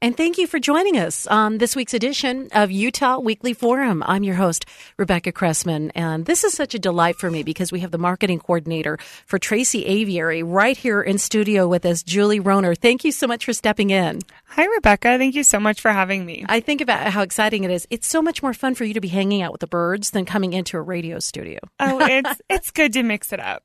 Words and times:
And 0.00 0.16
thank 0.16 0.38
you 0.38 0.46
for 0.46 0.60
joining 0.60 0.96
us 0.96 1.26
on 1.26 1.58
this 1.58 1.74
week's 1.74 1.92
edition 1.92 2.50
of 2.52 2.70
Utah 2.70 3.18
Weekly 3.18 3.52
Forum. 3.52 4.04
I'm 4.06 4.22
your 4.22 4.36
host, 4.36 4.64
Rebecca 4.96 5.32
Cressman, 5.32 5.90
and 5.90 6.24
this 6.24 6.44
is 6.44 6.52
such 6.52 6.72
a 6.72 6.78
delight 6.78 7.16
for 7.16 7.32
me 7.32 7.42
because 7.42 7.72
we 7.72 7.80
have 7.80 7.90
the 7.90 7.98
marketing 7.98 8.38
coordinator 8.38 8.96
for 9.26 9.40
Tracy 9.40 9.84
Aviary 9.86 10.44
right 10.44 10.76
here 10.76 11.02
in 11.02 11.18
studio 11.18 11.66
with 11.66 11.84
us, 11.84 12.04
Julie 12.04 12.38
Roner. 12.38 12.76
Thank 12.76 13.02
you 13.02 13.10
so 13.10 13.26
much 13.26 13.44
for 13.44 13.52
stepping 13.52 13.90
in. 13.90 14.20
Hi, 14.50 14.66
Rebecca. 14.66 15.18
Thank 15.18 15.34
you 15.34 15.42
so 15.42 15.58
much 15.58 15.80
for 15.80 15.90
having 15.90 16.24
me. 16.24 16.44
I 16.48 16.60
think 16.60 16.80
about 16.80 17.08
how 17.08 17.22
exciting 17.22 17.64
it 17.64 17.70
is. 17.72 17.84
It's 17.90 18.06
so 18.06 18.22
much 18.22 18.40
more 18.40 18.54
fun 18.54 18.76
for 18.76 18.84
you 18.84 18.94
to 18.94 19.00
be 19.00 19.08
hanging 19.08 19.42
out 19.42 19.50
with 19.50 19.62
the 19.62 19.66
birds 19.66 20.12
than 20.12 20.24
coming 20.24 20.52
into 20.52 20.76
a 20.76 20.80
radio 20.80 21.18
studio. 21.18 21.58
Oh, 21.80 21.98
it's 22.08 22.40
it's 22.48 22.70
good 22.70 22.92
to 22.92 23.02
mix 23.02 23.32
it 23.32 23.40
up. 23.40 23.64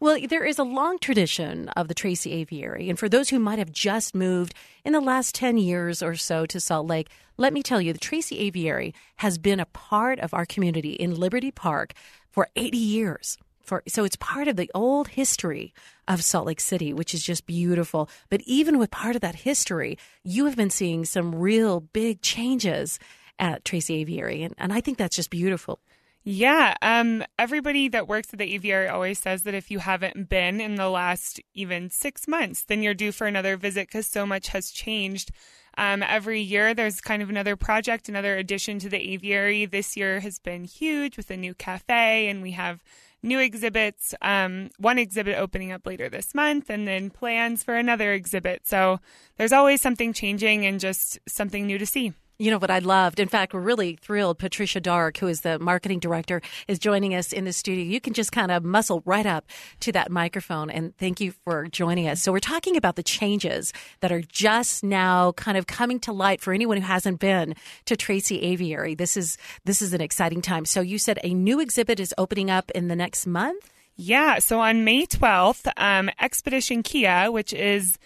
Well, 0.00 0.18
there 0.30 0.44
is 0.44 0.58
a 0.58 0.64
long 0.64 0.98
tradition 0.98 1.68
of 1.76 1.88
the 1.88 1.94
Tracy 1.94 2.32
Aviary, 2.32 2.88
and 2.88 2.98
for 2.98 3.10
those 3.10 3.28
who 3.28 3.38
might 3.38 3.58
have 3.58 3.70
just 3.70 4.14
moved 4.14 4.54
in 4.84 4.92
the 4.92 5.00
last 5.00 5.34
10 5.34 5.56
years 5.56 6.02
or 6.02 6.14
so 6.14 6.46
to 6.46 6.60
Salt 6.60 6.86
Lake, 6.86 7.08
let 7.36 7.52
me 7.52 7.62
tell 7.62 7.80
you, 7.80 7.92
the 7.92 7.98
Tracy 7.98 8.38
Aviary 8.38 8.94
has 9.16 9.38
been 9.38 9.58
a 9.58 9.66
part 9.66 10.20
of 10.20 10.34
our 10.34 10.46
community 10.46 10.92
in 10.92 11.14
Liberty 11.14 11.50
Park 11.50 11.94
for 12.30 12.48
80 12.54 12.76
years. 12.76 13.38
For, 13.62 13.82
so 13.88 14.04
it's 14.04 14.16
part 14.16 14.46
of 14.46 14.56
the 14.56 14.70
old 14.74 15.08
history 15.08 15.72
of 16.06 16.22
Salt 16.22 16.46
Lake 16.46 16.60
City, 16.60 16.92
which 16.92 17.14
is 17.14 17.22
just 17.22 17.46
beautiful. 17.46 18.10
But 18.28 18.42
even 18.42 18.78
with 18.78 18.90
part 18.90 19.16
of 19.16 19.22
that 19.22 19.36
history, 19.36 19.96
you 20.22 20.44
have 20.44 20.56
been 20.56 20.70
seeing 20.70 21.06
some 21.06 21.34
real 21.34 21.80
big 21.80 22.20
changes 22.20 22.98
at 23.38 23.64
Tracy 23.64 23.96
Aviary. 23.96 24.42
And, 24.42 24.54
and 24.58 24.72
I 24.72 24.82
think 24.82 24.98
that's 24.98 25.16
just 25.16 25.30
beautiful. 25.30 25.80
Yeah, 26.26 26.74
um, 26.80 27.22
everybody 27.38 27.88
that 27.88 28.08
works 28.08 28.28
at 28.32 28.38
the 28.38 28.54
aviary 28.54 28.88
always 28.88 29.18
says 29.18 29.42
that 29.42 29.52
if 29.52 29.70
you 29.70 29.78
haven't 29.78 30.30
been 30.30 30.58
in 30.58 30.76
the 30.76 30.88
last 30.88 31.38
even 31.52 31.90
six 31.90 32.26
months, 32.26 32.64
then 32.64 32.82
you're 32.82 32.94
due 32.94 33.12
for 33.12 33.26
another 33.26 33.58
visit 33.58 33.88
because 33.88 34.06
so 34.06 34.24
much 34.24 34.48
has 34.48 34.70
changed. 34.70 35.30
Um, 35.76 36.02
every 36.02 36.40
year, 36.40 36.72
there's 36.72 37.02
kind 37.02 37.22
of 37.22 37.28
another 37.28 37.56
project, 37.56 38.08
another 38.08 38.38
addition 38.38 38.78
to 38.78 38.88
the 38.88 39.12
aviary. 39.12 39.66
This 39.66 39.98
year 39.98 40.20
has 40.20 40.38
been 40.38 40.64
huge 40.64 41.18
with 41.18 41.30
a 41.30 41.36
new 41.36 41.52
cafe, 41.52 42.28
and 42.28 42.40
we 42.40 42.52
have 42.52 42.82
new 43.22 43.38
exhibits. 43.38 44.14
Um, 44.22 44.70
one 44.78 44.98
exhibit 44.98 45.36
opening 45.36 45.72
up 45.72 45.86
later 45.86 46.08
this 46.08 46.34
month, 46.34 46.70
and 46.70 46.88
then 46.88 47.10
plans 47.10 47.62
for 47.62 47.74
another 47.74 48.14
exhibit. 48.14 48.66
So 48.66 48.98
there's 49.36 49.52
always 49.52 49.82
something 49.82 50.14
changing 50.14 50.64
and 50.64 50.80
just 50.80 51.18
something 51.28 51.66
new 51.66 51.76
to 51.76 51.86
see. 51.86 52.14
You 52.36 52.50
know 52.50 52.58
what 52.58 52.70
I 52.70 52.80
loved? 52.80 53.20
In 53.20 53.28
fact, 53.28 53.54
we're 53.54 53.60
really 53.60 53.96
thrilled. 54.02 54.38
Patricia 54.38 54.80
Dark, 54.80 55.18
who 55.18 55.28
is 55.28 55.42
the 55.42 55.58
marketing 55.60 56.00
director, 56.00 56.42
is 56.66 56.80
joining 56.80 57.14
us 57.14 57.32
in 57.32 57.44
the 57.44 57.52
studio. 57.52 57.84
You 57.84 58.00
can 58.00 58.12
just 58.12 58.32
kind 58.32 58.50
of 58.50 58.64
muscle 58.64 59.02
right 59.04 59.24
up 59.24 59.46
to 59.80 59.92
that 59.92 60.10
microphone. 60.10 60.68
And 60.68 60.96
thank 60.98 61.20
you 61.20 61.32
for 61.44 61.68
joining 61.68 62.08
us. 62.08 62.20
So, 62.20 62.32
we're 62.32 62.40
talking 62.40 62.76
about 62.76 62.96
the 62.96 63.04
changes 63.04 63.72
that 64.00 64.10
are 64.10 64.20
just 64.22 64.82
now 64.82 65.30
kind 65.32 65.56
of 65.56 65.68
coming 65.68 66.00
to 66.00 66.12
light 66.12 66.40
for 66.40 66.52
anyone 66.52 66.78
who 66.78 66.86
hasn't 66.86 67.20
been 67.20 67.54
to 67.84 67.96
Tracy 67.96 68.42
Aviary. 68.42 68.96
This 68.96 69.16
is 69.16 69.38
this 69.64 69.80
is 69.80 69.92
an 69.92 70.00
exciting 70.00 70.42
time. 70.42 70.64
So, 70.64 70.80
you 70.80 70.98
said 70.98 71.20
a 71.22 71.32
new 71.32 71.60
exhibit 71.60 72.00
is 72.00 72.12
opening 72.18 72.50
up 72.50 72.68
in 72.72 72.88
the 72.88 72.96
next 72.96 73.26
month. 73.26 73.70
Yeah. 73.96 74.40
So 74.40 74.58
on 74.60 74.82
May 74.82 75.06
12th, 75.06 75.70
um, 75.76 76.10
Expedition 76.20 76.82
Kea, 76.82 77.28
which 77.28 77.52
is 77.52 77.96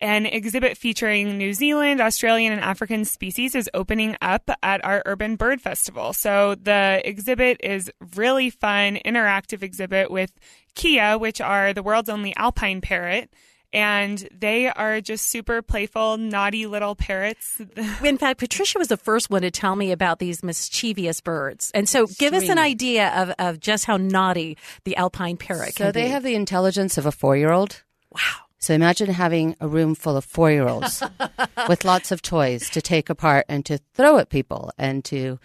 an 0.00 0.26
exhibit 0.26 0.76
featuring 0.76 1.36
New 1.36 1.52
Zealand, 1.52 2.00
Australian, 2.00 2.52
and 2.52 2.62
African 2.62 3.04
species 3.04 3.54
is 3.54 3.68
opening 3.74 4.16
up 4.22 4.50
at 4.62 4.84
our 4.84 5.02
Urban 5.06 5.36
Bird 5.36 5.60
Festival. 5.60 6.12
So 6.12 6.54
the 6.54 7.02
exhibit 7.04 7.60
is 7.62 7.90
really 8.16 8.50
fun, 8.50 8.98
interactive 9.04 9.62
exhibit 9.62 10.10
with 10.10 10.32
Kea, 10.74 11.16
which 11.16 11.40
are 11.40 11.72
the 11.72 11.82
world's 11.82 12.08
only 12.08 12.34
alpine 12.36 12.80
parrot 12.80 13.30
and 13.72 14.28
they 14.36 14.68
are 14.68 15.00
just 15.00 15.26
super 15.26 15.62
playful, 15.62 16.16
naughty 16.16 16.66
little 16.66 16.94
parrots. 16.94 17.60
In 18.04 18.18
fact, 18.18 18.40
Patricia 18.40 18.78
was 18.78 18.88
the 18.88 18.96
first 18.96 19.30
one 19.30 19.42
to 19.42 19.50
tell 19.50 19.76
me 19.76 19.92
about 19.92 20.18
these 20.18 20.42
mischievous 20.42 21.20
birds. 21.20 21.70
And 21.72 21.88
so 21.88 22.06
give 22.06 22.34
us 22.34 22.48
an 22.48 22.58
idea 22.58 23.10
of, 23.10 23.32
of 23.38 23.60
just 23.60 23.84
how 23.84 23.96
naughty 23.96 24.58
the 24.84 24.96
alpine 24.96 25.36
parrot 25.36 25.74
so 25.74 25.92
they 25.92 26.04
be. 26.04 26.08
have 26.08 26.22
the 26.22 26.34
intelligence 26.34 26.98
of 26.98 27.06
a 27.06 27.12
four 27.12 27.36
year 27.36 27.52
old. 27.52 27.82
Wow. 28.10 28.49
So 28.60 28.74
imagine 28.74 29.10
having 29.10 29.56
a 29.58 29.66
room 29.66 29.94
full 29.94 30.18
of 30.18 30.24
four 30.24 30.50
year 30.50 30.68
olds 30.68 31.02
with 31.68 31.84
lots 31.84 32.12
of 32.12 32.20
toys 32.20 32.68
to 32.70 32.82
take 32.82 33.08
apart 33.08 33.46
and 33.48 33.64
to 33.64 33.78
throw 33.94 34.18
at 34.18 34.28
people 34.28 34.70
and 34.76 35.02
to 35.06 35.38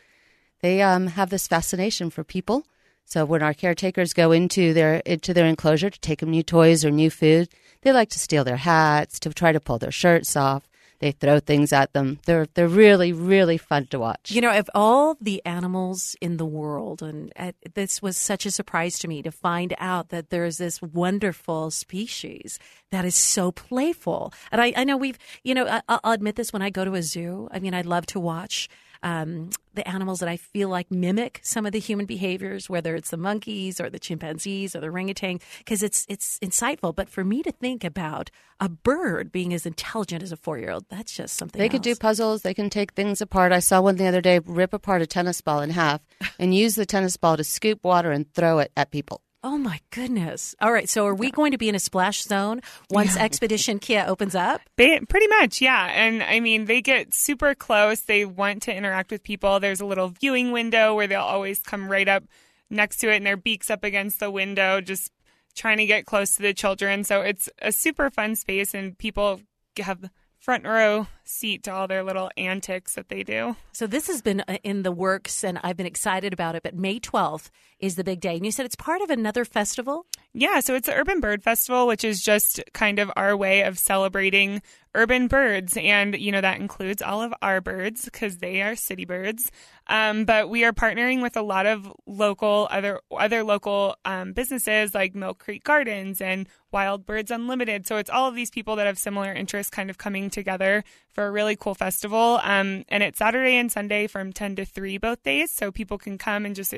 they 0.62 0.82
um, 0.82 1.08
have 1.08 1.30
this 1.30 1.48
fascination 1.48 2.10
for 2.10 2.24
people. 2.24 2.66
So 3.06 3.24
when 3.24 3.44
our 3.44 3.54
caretakers 3.54 4.14
go 4.14 4.32
into 4.32 4.74
their 4.74 4.96
into 5.06 5.34
their 5.34 5.46
enclosure 5.46 5.90
to 5.90 6.00
take 6.00 6.20
them 6.20 6.32
new 6.32 6.44
toys 6.44 6.84
or 6.84 6.92
new 6.92 7.10
food, 7.10 7.50
they 7.82 7.94
like 7.94 8.10
to 8.10 8.20
steal 8.20 8.44
their 8.44 8.58
hats, 8.58 9.20
to 9.20 9.34
try 9.34 9.52
to 9.52 9.60
pull 9.60 9.78
their 9.78 9.92
shirts 9.92 10.36
off. 10.36 10.68
They 11.06 11.12
throw 11.12 11.40
things 11.40 11.72
at 11.72 11.94
them. 11.94 12.18
They're 12.26 12.48
they're 12.56 12.68
really 12.68 13.14
really 13.14 13.60
fun 13.60 13.86
to 13.92 14.00
watch. 14.00 14.32
You 14.32 14.42
know, 14.42 14.58
of 14.58 14.68
all 14.74 15.16
the 15.22 15.40
animals 15.46 16.16
in 16.20 16.38
the 16.38 16.48
world, 16.48 17.04
and 17.04 17.32
uh, 17.38 17.52
this 17.76 18.02
was 18.02 18.18
such 18.18 18.48
a 18.48 18.50
surprise 18.50 18.98
to 19.00 19.08
me 19.08 19.22
to 19.22 19.32
find 19.32 19.76
out 19.78 20.10
that 20.10 20.32
there's 20.32 20.58
this 20.58 20.82
wonderful 20.82 21.70
species 21.70 22.58
that 22.90 23.06
is 23.06 23.14
so 23.14 23.52
playful. 23.52 24.34
And 24.52 24.60
I, 24.60 24.74
I 24.76 24.84
know 24.84 24.98
we've, 24.98 25.20
you 25.44 25.54
know, 25.54 25.68
I, 25.68 25.84
I'll 25.88 26.14
admit 26.14 26.38
this 26.38 26.52
when 26.52 26.64
I 26.64 26.72
go 26.72 26.84
to 26.84 26.96
a 26.96 27.04
zoo. 27.04 27.50
I 27.52 27.60
mean, 27.60 27.76
I 27.76 27.82
love 27.82 28.08
to 28.08 28.20
watch 28.20 28.68
um, 29.06 29.52
the 29.76 29.88
animals 29.88 30.20
that 30.20 30.28
I 30.28 30.36
feel 30.36 30.68
like 30.68 30.90
mimic 30.90 31.40
some 31.44 31.66
of 31.68 31.72
the 31.72 31.80
human 31.80 32.08
behaviors, 32.08 32.70
whether 32.70 32.96
it's 32.96 33.12
the 33.12 33.18
monkeys 33.18 33.80
or 33.80 33.90
the 33.90 34.00
chimpanzees 34.00 34.76
or 34.76 34.80
the 34.80 34.88
orangutan, 34.88 35.40
because 35.60 35.84
it's 35.84 36.06
it's 36.10 36.40
insightful. 36.40 36.94
But 36.94 37.08
for 37.08 37.24
me 37.24 37.44
to 37.44 37.52
think 37.52 37.84
about 37.84 38.32
a 38.60 38.68
bird 38.68 39.32
being 39.32 39.54
as 39.54 39.66
intelligent 39.66 40.24
as 40.24 40.32
a 40.32 40.38
four 40.38 40.58
year 40.58 40.72
old, 40.72 40.86
that's 40.90 41.16
just 41.16 41.38
something. 41.38 41.60
They 41.60 41.66
else. 41.66 41.74
could 41.74 41.84
do 41.84 41.96
puzzles. 41.96 42.42
They 42.42 42.56
can 42.56 42.72
take 42.72 42.94
things 42.94 43.22
apart. 43.22 43.52
I 43.52 43.60
saw 43.60 43.80
one 43.80 43.98
the 43.98 44.08
other 44.08 44.22
day 44.22 44.40
rip 44.40 44.74
apart 44.74 45.04
a 45.04 45.08
tennis 45.08 45.40
ball 45.40 45.62
in 45.62 45.70
half 45.70 46.02
and 46.40 46.56
use 46.56 46.74
the 46.74 46.86
tennis 46.88 47.16
ball 47.16 47.38
to 47.38 47.44
scoop 47.44 47.84
water 47.84 48.12
and 48.12 48.34
throw 48.34 48.58
it 48.60 48.72
at 48.76 48.90
people. 48.90 49.22
Oh 49.48 49.60
my 49.60 49.80
goodness. 49.92 50.56
All 50.60 50.74
right. 50.74 50.90
So 50.90 51.06
are 51.06 51.14
we 51.14 51.30
going 51.30 51.52
to 51.52 51.60
be 51.60 51.70
in 51.70 51.76
a 51.76 51.80
splash 51.80 52.24
zone 52.24 52.62
once 52.90 53.16
yeah. 53.16 53.26
Expedition 53.26 53.78
Kea 53.78 54.00
opens 54.00 54.34
up? 54.34 54.60
They, 54.76 55.00
pretty 55.02 55.28
much, 55.28 55.62
yeah. 55.62 55.86
And 55.94 56.24
I 56.24 56.40
mean, 56.40 56.66
they 56.66 56.82
get 56.82 57.14
super 57.14 57.54
close. 57.54 58.02
They 58.02 58.26
want 58.26 58.64
to 58.64 58.76
interact 58.76 59.12
with 59.12 59.22
people. 59.22 59.60
There's 59.60 59.82
a 59.82 59.86
little 59.86 60.08
viewing 60.08 60.52
window 60.52 60.96
where 60.96 61.06
they'll 61.06 61.22
always 61.22 61.60
come 61.60 61.88
right 61.88 62.08
up 62.08 62.24
next 62.72 62.98
to 63.02 63.14
it 63.14 63.18
and 63.18 63.26
their 63.26 63.38
beaks 63.38 63.70
up 63.70 63.84
against 63.84 64.20
the 64.20 64.32
window, 64.32 64.82
just 64.82 65.12
trying 65.54 65.78
to 65.78 65.86
get 65.86 66.08
close 66.08 66.36
to 66.38 66.42
the 66.42 66.56
children. 66.56 67.04
So 67.04 67.22
it's 67.22 67.48
a 67.62 67.72
super 67.72 68.10
fun 68.10 68.36
space 68.36 68.74
and 68.74 68.98
people 68.98 69.42
have 69.78 70.10
front 70.40 70.66
row 70.66 71.06
seat 71.26 71.64
to 71.64 71.74
all 71.74 71.88
their 71.88 72.04
little 72.04 72.30
antics 72.38 72.96
that 72.96 73.10
they 73.10 73.24
do. 73.24 73.56
So 73.72 73.88
this 73.88 74.08
has 74.08 74.22
been 74.22 74.42
uh, 74.48 74.58
in 74.64 74.84
the 74.84 74.92
works 74.92 75.44
and 75.44 75.60
I've 75.64 75.78
been 75.78 75.86
excited 75.86 76.34
about 76.34 76.56
it, 76.56 76.64
but 76.64 76.76
May 76.76 77.00
12th 77.00 77.50
is 77.80 77.96
the 77.96 78.04
big 78.04 78.22
day. 78.22 78.36
And 78.36 78.46
you 78.46 78.52
said 78.52 78.66
it's 78.66 78.76
part 78.76 79.02
of 79.02 79.10
another 79.10 79.44
festival? 79.44 80.06
Yeah, 80.34 80.60
so 80.60 80.76
it's 80.76 80.88
the 80.88 80.94
Urban 80.94 81.20
Bird 81.20 81.44
Festival, 81.44 81.88
which 81.88 82.04
is 82.04 82.22
just 82.22 82.62
kind 82.74 83.00
of 83.00 83.12
our 83.16 83.36
way 83.36 83.62
of 83.64 83.78
celebrating 83.78 84.62
urban 84.94 85.28
birds. 85.28 85.78
And, 85.78 86.16
you 86.16 86.32
know, 86.32 86.42
that 86.42 86.60
includes 86.60 87.02
all 87.02 87.22
of 87.22 87.34
our 87.42 87.62
birds 87.62 88.06
because 88.06 88.38
they 88.38 88.62
are 88.62 88.76
city 88.76 89.06
birds. 89.06 89.52
Um, 89.88 90.26
but 90.26 90.50
we 90.50 90.64
are 90.64 90.74
partnering 90.74 91.22
with 91.22 91.38
a 91.38 91.42
lot 91.42 91.66
of 91.66 91.92
local, 92.06 92.68
other, 92.72 93.02
other 93.16 93.44
local 93.44 93.98
um, 94.06 94.34
businesses 94.34 94.96
like 94.96 95.14
Millcreek 95.14 95.64
Gardens 95.64 96.22
and 96.22 96.48
Wild 96.72 97.06
Birds 97.06 97.32
Unlimited. 97.32 97.86
So 97.88 97.98
it's 97.98 98.10
all 98.10 98.28
of 98.28 98.36
these 98.36 98.50
people 98.50 98.76
that 98.78 98.88
have 98.88 98.98
similar 98.98 99.32
interests 99.32 99.70
kind 99.70 99.90
of 99.90 99.98
coming 99.98 100.30
together 100.30 100.84
for 101.16 101.26
a 101.26 101.32
really 101.32 101.56
cool 101.56 101.74
festival. 101.74 102.40
Um, 102.44 102.84
and 102.90 103.02
it's 103.02 103.18
Saturday 103.18 103.56
and 103.56 103.72
Sunday 103.72 104.06
from 104.06 104.34
10 104.34 104.58
to 104.58 104.66
3 104.66 104.98
both 104.98 105.24
days. 105.24 105.50
So 105.52 105.72
people 105.72 105.98
can 105.98 106.18
come 106.18 106.46
and 106.46 106.56
just 106.56 106.76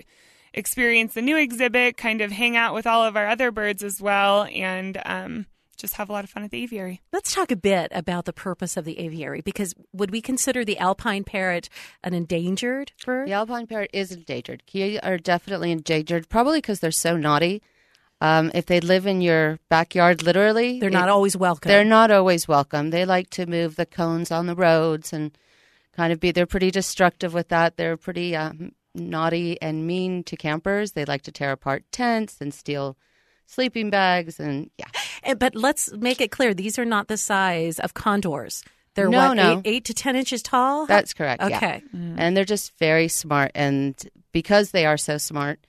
experience 0.53 1.15
the 1.15 1.21
new 1.21 1.37
exhibit, 1.37 1.97
kind 1.97 2.21
of 2.21 2.31
hang 2.31 2.55
out 2.55 2.73
with 2.73 2.87
all 2.87 3.03
of 3.03 3.17
our 3.17 3.27
other 3.27 3.51
birds 3.51 3.83
as 3.83 3.99
well, 3.99 4.47
and 4.53 5.01
um, 5.05 5.45
just 5.75 5.95
have 5.95 6.09
a 6.09 6.13
lot 6.13 6.23
of 6.23 6.29
fun 6.29 6.43
at 6.43 6.51
the 6.51 6.61
aviary. 6.63 7.01
Let's 7.11 7.33
talk 7.33 7.51
a 7.51 7.55
bit 7.55 7.91
about 7.91 8.25
the 8.25 8.33
purpose 8.33 8.77
of 8.77 8.85
the 8.85 8.99
aviary 8.99 9.41
because 9.41 9.73
would 9.91 10.11
we 10.11 10.21
consider 10.21 10.63
the 10.63 10.77
alpine 10.77 11.23
parrot 11.23 11.69
an 12.03 12.13
endangered 12.13 12.91
bird? 13.05 13.27
The 13.27 13.33
alpine 13.33 13.67
parrot 13.67 13.89
is 13.93 14.11
endangered. 14.11 14.65
Kea 14.65 14.99
are 14.99 15.17
definitely 15.17 15.71
endangered, 15.71 16.29
probably 16.29 16.59
because 16.59 16.79
they're 16.79 16.91
so 16.91 17.17
naughty. 17.17 17.61
Um, 18.19 18.51
if 18.55 18.65
they 18.65 18.79
live 18.79 19.05
in 19.05 19.21
your 19.21 19.59
backyard, 19.69 20.23
literally, 20.23 20.79
they're 20.79 20.89
not 20.89 21.07
it, 21.07 21.11
always 21.11 21.37
welcome. 21.37 21.69
They're 21.69 21.85
not 21.85 22.09
always 22.09 22.47
welcome. 22.47 22.89
They 22.89 23.05
like 23.05 23.29
to 23.31 23.45
move 23.45 23.75
the 23.75 23.85
cones 23.85 24.31
on 24.31 24.47
the 24.47 24.55
roads 24.55 25.13
and 25.13 25.37
kind 25.95 26.11
of 26.11 26.19
be. 26.19 26.31
They're 26.31 26.47
pretty 26.47 26.71
destructive 26.71 27.33
with 27.33 27.49
that. 27.49 27.77
They're 27.77 27.97
pretty 27.97 28.35
um, 28.35 28.71
naughty 28.95 29.61
and 29.61 29.85
mean 29.85 30.23
to 30.23 30.35
campers. 30.35 30.93
They 30.93 31.05
like 31.05 31.21
to 31.23 31.31
tear 31.31 31.51
apart 31.51 31.83
tents 31.91 32.37
and 32.41 32.53
steal 32.53 32.97
sleeping 33.45 33.91
bags 33.91 34.39
and 34.39 34.71
yeah. 34.77 34.87
Eh, 35.23 35.35
But 35.35 35.55
let's 35.55 35.91
make 35.93 36.19
it 36.19 36.31
clear: 36.31 36.55
these 36.55 36.79
are 36.79 36.85
not 36.85 37.07
the 37.09 37.17
size 37.17 37.79
of 37.79 37.93
condors. 37.93 38.63
They're 38.95 39.09
No, 39.09 39.27
what, 39.27 39.33
no. 39.35 39.59
Eight, 39.59 39.61
eight 39.65 39.85
to 39.85 39.93
ten 39.93 40.15
inches 40.15 40.41
tall. 40.41 40.87
That's 40.87 41.13
correct. 41.13 41.43
yeah. 41.47 41.57
Okay. 41.57 41.83
And 41.93 42.35
they're 42.35 42.45
just 42.45 42.75
very 42.79 43.07
smart. 43.07 43.51
And 43.53 43.95
because 44.31 44.71
they 44.71 44.87
are 44.87 44.97
so 44.97 45.19
smart, 45.19 45.59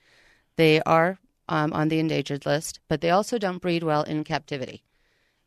they 0.55 0.81
are 0.81 1.19
um, 1.49 1.73
on 1.73 1.89
the 1.89 1.99
endangered 1.99 2.45
list, 2.45 2.79
but 2.87 3.01
they 3.01 3.09
also 3.09 3.37
don't 3.37 3.61
breed 3.61 3.83
well 3.83 4.03
in 4.03 4.23
captivity. 4.23 4.83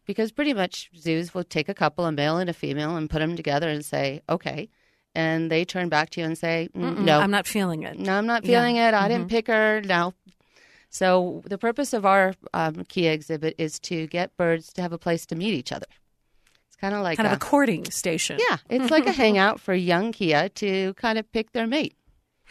Because 0.04 0.32
pretty 0.32 0.52
much 0.52 0.90
zoos 0.96 1.32
will 1.32 1.44
take 1.44 1.68
a 1.68 1.74
couple, 1.74 2.04
a 2.04 2.12
male 2.12 2.36
and 2.36 2.50
a 2.50 2.52
female, 2.52 2.96
and 2.96 3.08
put 3.08 3.20
them 3.20 3.36
together 3.36 3.68
and 3.68 3.84
say, 3.84 4.20
okay. 4.28 4.68
And 5.14 5.50
they 5.50 5.64
turn 5.64 5.88
back 5.88 6.10
to 6.10 6.20
you 6.20 6.26
and 6.26 6.36
say, 6.36 6.68
"Mm, 6.74 6.98
no, 7.04 7.20
I'm 7.20 7.30
not 7.30 7.46
feeling 7.46 7.82
it. 7.84 7.98
no, 7.98 8.14
I'm 8.14 8.26
not 8.26 8.44
Yeah. 8.44 8.58
feeling 8.60 8.76
it. 8.76 8.94
I 8.94 9.08
didn't 9.08 9.28
pick 9.28 9.46
her. 9.46 9.80
No. 9.82 10.12
So 10.90 11.42
the 11.46 11.56
purpose 11.58 11.92
of 11.92 12.04
our 12.04 12.34
um, 12.52 12.84
Kea 12.88 13.08
exhibit 13.08 13.54
is 13.58 13.78
to 13.80 14.06
get 14.08 14.36
birds 14.36 14.72
to 14.74 14.82
have 14.82 14.92
a 14.92 14.98
place 14.98 15.24
to 15.26 15.34
meet 15.36 15.54
each 15.54 15.70
other. 15.72 15.86
It's 16.66 16.76
kind 16.76 16.94
of 16.94 17.02
like 17.02 17.16
kind 17.16 17.26
a, 17.28 17.32
of 17.32 17.36
a 17.36 17.40
courting 17.40 17.84
station. 17.90 18.38
yeah, 18.50 18.56
it's 18.68 18.90
like 18.90 19.06
a 19.06 19.12
hangout 19.22 19.60
for 19.60 19.72
young 19.74 20.12
Kea 20.12 20.48
to 20.56 20.94
kind 20.94 21.18
of 21.18 21.30
pick 21.32 21.52
their 21.52 21.66
mate. 21.66 21.94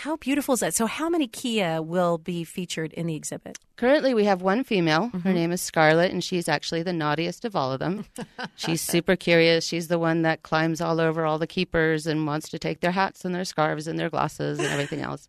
How 0.01 0.15
beautiful 0.15 0.55
is 0.55 0.61
that? 0.61 0.73
So, 0.73 0.87
how 0.87 1.09
many 1.09 1.27
Kea 1.27 1.77
will 1.77 2.17
be 2.17 2.43
featured 2.43 2.91
in 2.93 3.05
the 3.05 3.13
exhibit? 3.13 3.59
Currently, 3.75 4.15
we 4.15 4.25
have 4.25 4.41
one 4.41 4.63
female. 4.63 5.09
Mm-hmm. 5.09 5.19
Her 5.19 5.31
name 5.31 5.51
is 5.51 5.61
Scarlett, 5.61 6.11
and 6.11 6.23
she's 6.23 6.49
actually 6.49 6.81
the 6.81 6.91
naughtiest 6.91 7.45
of 7.45 7.55
all 7.55 7.71
of 7.71 7.79
them. 7.79 8.05
she's 8.55 8.81
super 8.81 9.15
curious. 9.15 9.63
She's 9.63 9.89
the 9.89 9.99
one 9.99 10.23
that 10.23 10.41
climbs 10.41 10.81
all 10.81 10.99
over 10.99 11.23
all 11.23 11.37
the 11.37 11.45
keepers 11.45 12.07
and 12.07 12.25
wants 12.25 12.49
to 12.49 12.57
take 12.57 12.79
their 12.79 12.89
hats 12.89 13.25
and 13.25 13.35
their 13.35 13.45
scarves 13.45 13.85
and 13.85 13.99
their 13.99 14.09
glasses 14.09 14.57
and 14.57 14.69
everything 14.69 15.01
else. 15.01 15.27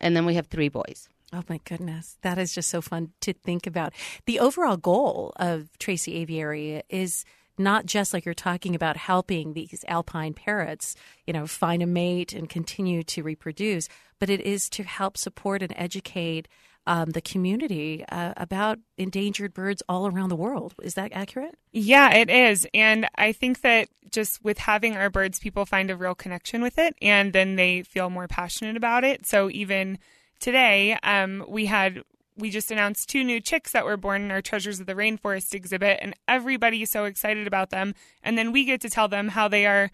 And 0.00 0.16
then 0.16 0.26
we 0.26 0.34
have 0.34 0.48
three 0.48 0.68
boys. 0.68 1.08
Oh 1.32 1.44
my 1.48 1.60
goodness. 1.64 2.18
That 2.22 2.38
is 2.38 2.52
just 2.52 2.70
so 2.70 2.80
fun 2.80 3.12
to 3.20 3.32
think 3.32 3.68
about. 3.68 3.92
The 4.26 4.40
overall 4.40 4.78
goal 4.78 5.32
of 5.36 5.68
Tracy 5.78 6.16
Aviary 6.16 6.82
is 6.88 7.24
not 7.58 7.86
just 7.86 8.12
like 8.12 8.24
you're 8.24 8.34
talking 8.34 8.74
about 8.74 8.96
helping 8.96 9.52
these 9.52 9.84
alpine 9.88 10.34
parrots, 10.34 10.94
you 11.26 11.32
know, 11.32 11.46
find 11.46 11.82
a 11.82 11.86
mate 11.86 12.32
and 12.32 12.48
continue 12.48 13.02
to 13.04 13.22
reproduce, 13.22 13.88
but 14.18 14.30
it 14.30 14.40
is 14.40 14.68
to 14.70 14.82
help 14.82 15.16
support 15.16 15.62
and 15.62 15.72
educate 15.76 16.48
um, 16.88 17.10
the 17.10 17.20
community 17.20 18.02
uh, 18.08 18.32
about 18.38 18.78
endangered 18.96 19.52
birds 19.52 19.82
all 19.90 20.06
around 20.06 20.30
the 20.30 20.36
world. 20.36 20.74
Is 20.82 20.94
that 20.94 21.12
accurate? 21.12 21.54
Yeah, 21.70 22.14
it 22.14 22.30
is. 22.30 22.66
And 22.72 23.06
I 23.14 23.32
think 23.32 23.60
that 23.60 23.88
just 24.10 24.42
with 24.42 24.56
having 24.56 24.96
our 24.96 25.10
birds, 25.10 25.38
people 25.38 25.66
find 25.66 25.90
a 25.90 25.96
real 25.96 26.14
connection 26.14 26.62
with 26.62 26.78
it 26.78 26.94
and 27.02 27.34
then 27.34 27.56
they 27.56 27.82
feel 27.82 28.08
more 28.08 28.26
passionate 28.26 28.76
about 28.76 29.04
it. 29.04 29.26
So 29.26 29.50
even 29.50 29.98
today, 30.40 30.96
um, 31.02 31.44
we 31.46 31.66
had. 31.66 32.02
We 32.38 32.50
just 32.50 32.70
announced 32.70 33.08
two 33.08 33.24
new 33.24 33.40
chicks 33.40 33.72
that 33.72 33.84
were 33.84 33.96
born 33.96 34.22
in 34.22 34.30
our 34.30 34.40
Treasures 34.40 34.78
of 34.78 34.86
the 34.86 34.94
Rainforest 34.94 35.54
exhibit, 35.54 35.98
and 36.00 36.14
everybody 36.28 36.82
is 36.82 36.90
so 36.90 37.04
excited 37.04 37.48
about 37.48 37.70
them. 37.70 37.96
And 38.22 38.38
then 38.38 38.52
we 38.52 38.64
get 38.64 38.80
to 38.82 38.90
tell 38.90 39.08
them 39.08 39.30
how 39.30 39.48
they 39.48 39.66
are 39.66 39.90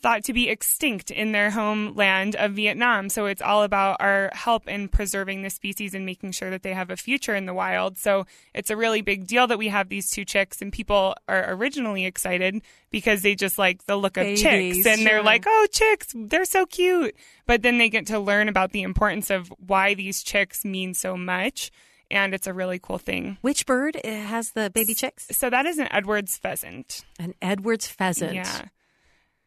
thought 0.00 0.24
to 0.24 0.32
be 0.32 0.48
extinct 0.48 1.10
in 1.10 1.32
their 1.32 1.50
homeland 1.50 2.36
of 2.36 2.52
Vietnam. 2.52 3.08
So 3.08 3.26
it's 3.26 3.42
all 3.42 3.62
about 3.62 3.96
our 4.00 4.30
help 4.32 4.68
in 4.68 4.88
preserving 4.88 5.42
the 5.42 5.50
species 5.50 5.94
and 5.94 6.06
making 6.06 6.32
sure 6.32 6.50
that 6.50 6.62
they 6.62 6.72
have 6.72 6.90
a 6.90 6.96
future 6.96 7.34
in 7.34 7.46
the 7.46 7.54
wild. 7.54 7.98
So 7.98 8.26
it's 8.54 8.70
a 8.70 8.76
really 8.76 9.02
big 9.02 9.26
deal 9.26 9.46
that 9.48 9.58
we 9.58 9.68
have 9.68 9.88
these 9.88 10.10
two 10.10 10.24
chicks, 10.24 10.62
and 10.62 10.72
people 10.72 11.14
are 11.28 11.52
originally 11.52 12.04
excited 12.04 12.62
because 12.90 13.22
they 13.22 13.34
just 13.34 13.58
like 13.58 13.84
the 13.86 13.96
look 13.96 14.16
of 14.16 14.24
Babies, 14.24 14.42
chicks 14.42 14.86
and 14.86 15.06
they're 15.06 15.18
sure. 15.18 15.22
like, 15.22 15.44
oh, 15.46 15.66
chicks, 15.72 16.12
they're 16.14 16.44
so 16.44 16.64
cute. 16.66 17.16
But 17.46 17.62
then 17.62 17.78
they 17.78 17.88
get 17.88 18.06
to 18.06 18.18
learn 18.18 18.48
about 18.48 18.72
the 18.72 18.82
importance 18.82 19.30
of 19.30 19.52
why 19.58 19.94
these 19.94 20.22
chicks 20.22 20.64
mean 20.64 20.94
so 20.94 21.16
much. 21.16 21.70
And 22.10 22.32
it's 22.32 22.46
a 22.46 22.54
really 22.54 22.78
cool 22.78 22.96
thing. 22.96 23.36
Which 23.42 23.66
bird 23.66 23.98
uh, 24.02 24.08
has 24.08 24.52
the 24.52 24.70
baby 24.70 24.94
chicks? 24.94 25.26
So 25.32 25.50
that 25.50 25.66
is 25.66 25.78
an 25.78 25.88
Edwards 25.90 26.38
pheasant. 26.38 27.04
An 27.18 27.34
Edwards 27.42 27.86
pheasant. 27.86 28.34
Yeah. 28.34 28.62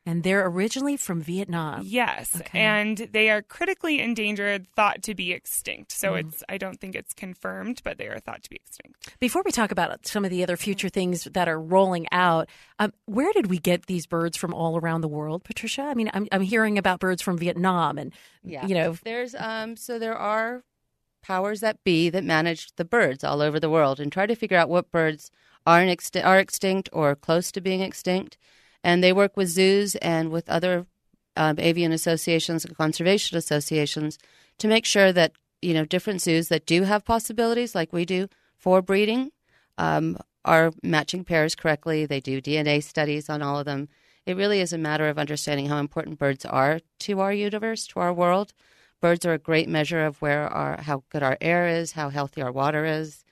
And 0.04 0.24
they're 0.24 0.48
originally 0.48 0.98
from 0.98 1.22
Vietnam. 1.22 1.82
Yes, 1.86 2.36
Okay. 2.36 2.58
and 2.60 2.98
they 2.98 3.30
are 3.30 3.44
critically 3.44 4.00
endangered, 4.00 4.66
thought 4.76 5.04
to 5.04 5.14
be 5.14 5.32
extinct. 5.32 5.92
Mm. 5.92 5.96
So 5.96 6.16
it's 6.16 6.44
I 6.50 6.58
don't 6.58 6.80
think 6.80 6.96
it's 6.96 7.14
confirmed, 7.14 7.82
but 7.84 8.00
they 8.00 8.08
are 8.08 8.18
thought 8.20 8.42
to 8.42 8.50
be 8.50 8.56
extinct. 8.56 9.16
Before 9.20 9.44
we 9.46 9.52
talk 9.52 9.72
about 9.72 10.08
some 10.08 10.26
of 10.26 10.32
the 10.32 10.42
other 10.42 10.58
future 10.58 10.90
things 10.90 11.26
that 11.26 11.48
are 11.48 11.60
rolling 11.62 12.08
out, 12.12 12.50
um, 12.80 12.94
where 13.06 13.32
did 13.34 13.48
we 13.48 13.60
get 13.60 13.86
these 13.86 14.08
birds 14.08 14.36
from 14.38 14.56
all 14.56 14.76
around 14.78 15.02
the 15.02 15.08
world, 15.08 15.44
Patricia? 15.44 15.84
I 15.84 15.94
mean, 15.94 16.10
I'm, 16.16 16.28
I'm 16.32 16.42
hearing 16.42 16.80
about 16.80 17.00
birds 17.00 17.22
from 17.22 17.38
Vietnam, 17.38 18.00
and 18.00 18.12
Yeah. 18.44 18.66
you 18.66 18.74
know, 18.74 18.98
There's 19.04 19.36
um 19.36 19.78
so 19.78 20.00
there 20.00 20.18
are 20.18 20.64
powers 21.22 21.60
that 21.60 21.84
be 21.84 22.10
that 22.10 22.24
manage 22.24 22.76
the 22.76 22.86
birds 22.86 23.24
all 23.24 23.40
over 23.44 23.60
the 23.60 23.70
world 23.70 24.00
and 24.00 24.12
try 24.12 24.26
to 24.26 24.34
figure 24.36 24.58
out 24.58 24.68
what 24.70 24.92
birds 24.92 25.30
are 25.68 25.80
in 25.84 25.96
exti- 25.96 26.26
are 26.26 26.40
extinct 26.40 26.90
or 26.92 27.16
close 27.16 27.52
to 27.52 27.62
being 27.62 27.82
extinct. 27.82 28.40
And 28.84 29.04
they 29.04 29.14
work 29.14 29.38
with 29.38 29.50
zoos 29.50 29.96
and 29.96 30.32
with 30.32 30.50
other 30.50 30.88
um, 31.38 31.58
avian 31.60 31.92
associations 31.92 32.66
and 32.66 32.76
conservation 32.76 33.38
associations 33.38 34.18
to 34.58 34.68
make 34.68 34.86
sure 34.86 35.12
that 35.14 35.34
you 35.62 35.74
know 35.74 35.86
different 35.86 36.22
zoos 36.22 36.48
that 36.50 36.66
do 36.66 36.84
have 36.84 37.06
possibilities, 37.06 37.76
like 37.76 37.94
we 37.94 38.06
do 38.06 38.28
for 38.58 38.82
breeding, 38.82 39.32
um, 39.78 40.18
are 40.46 40.72
matching 40.84 41.24
pairs 41.24 41.56
correctly. 41.56 42.06
They 42.06 42.20
do 42.20 42.42
DNA 42.42 42.84
studies 42.84 43.30
on 43.30 43.42
all 43.42 43.60
of 43.60 43.66
them. 43.66 43.90
It 44.26 44.38
really 44.38 44.60
is 44.62 44.74
a 44.74 44.78
matter 44.78 45.08
of 45.08 45.18
understanding 45.18 45.68
how 45.68 45.80
important 45.80 46.20
birds 46.20 46.46
are 46.46 46.80
to 47.00 47.20
our 47.20 47.34
universe, 47.34 47.88
to 47.88 48.00
our 48.00 48.14
world. 48.14 48.54
Birds 49.02 49.26
are 49.26 49.34
a 49.34 49.40
great 49.40 49.68
measure 49.68 50.06
of 50.06 50.22
where 50.22 50.48
our 50.48 50.82
how 50.82 51.04
good 51.10 51.24
our 51.24 51.38
air 51.42 51.68
is, 51.68 51.94
how 51.94 52.10
healthy 52.10 52.42
our 52.42 52.52
water 52.52 52.86
is. 52.86 53.24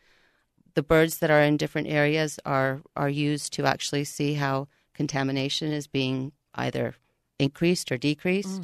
The 0.74 0.84
birds 0.84 1.20
that 1.20 1.30
are 1.30 1.42
in 1.42 1.58
different 1.58 1.88
areas 1.88 2.40
are 2.46 2.82
are 2.96 3.10
used 3.10 3.54
to 3.54 3.66
actually 3.66 4.04
see 4.04 4.36
how 4.36 4.68
contamination 5.04 5.72
is 5.72 5.88
being 5.88 6.34
either 6.56 6.94
increased 7.40 7.90
or 7.92 7.98
decreased. 7.98 8.64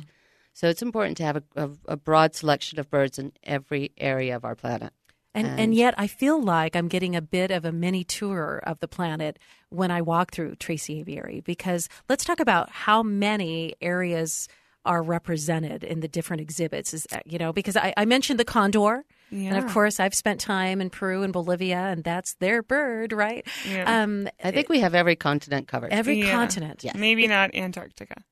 So 0.54 0.68
it's 0.68 0.82
important 0.82 1.16
to 1.18 1.24
have 1.24 1.38
a, 1.38 1.44
a, 1.56 1.70
a 1.96 1.98
broad 1.98 2.36
selection 2.36 2.78
of 2.78 2.90
birds 2.90 3.18
in 3.18 3.32
every 3.44 3.92
area 3.98 4.36
of 4.36 4.44
our 4.44 4.56
planet. 4.56 4.92
and, 5.34 5.48
and 5.48 5.60
And- 5.60 5.76
yet 5.76 5.94
I 5.98 6.08
feel 6.08 6.38
like 6.42 6.76
I'm 6.76 6.90
getting 6.90 7.16
a 7.16 7.22
bit 7.22 7.52
of 7.52 7.64
a 7.64 7.72
mini 7.72 8.04
tour 8.04 8.62
of 8.66 8.80
the 8.82 8.88
planet 8.88 9.40
when 9.70 9.92
I 9.92 10.02
walk 10.02 10.32
through 10.32 10.56
Tracy 10.56 11.00
Aviary. 11.00 11.40
Because 11.40 11.88
let's 12.10 12.26
talk 12.26 12.42
about 12.42 12.70
how 12.70 13.02
many 13.02 13.76
areas 13.82 14.50
are 14.86 15.02
represented 15.02 15.84
in 15.84 16.02
the 16.02 16.08
different 16.08 16.42
exhibits. 16.42 16.94
Is 16.94 17.08
uh, 17.14 17.20
you 17.26 17.40
know 17.40 17.52
because 17.54 17.76
I, 17.78 17.94
I 17.96 18.06
mentioned 18.06 18.40
the 18.40 18.46
condor. 18.46 19.04
And 19.32 19.58
of 19.58 19.68
course, 19.68 20.00
I've 20.00 20.14
spent 20.14 20.40
time 20.40 20.82
in 20.82 20.90
Peru 20.90 21.24
and 21.24 21.34
Bolivia, 21.34 21.78
and 21.78 22.04
that's 22.04 22.36
their 22.36 22.62
bird, 22.64 23.12
right? 23.12 23.46
Yeah. 23.70 24.04
Um, 24.04 24.28
I 24.44 24.52
think 24.52 24.70
we 24.70 24.80
have 24.80 24.96
every 24.96 25.16
continent 25.16 25.68
covered. 25.68 25.92
every 25.92 26.22
Yeah. 26.22 26.32
continent. 26.32 26.84
Yeah. 26.84 26.94
Maybe 26.96 27.28
not 27.28 27.54
Antarctica. 27.56 28.24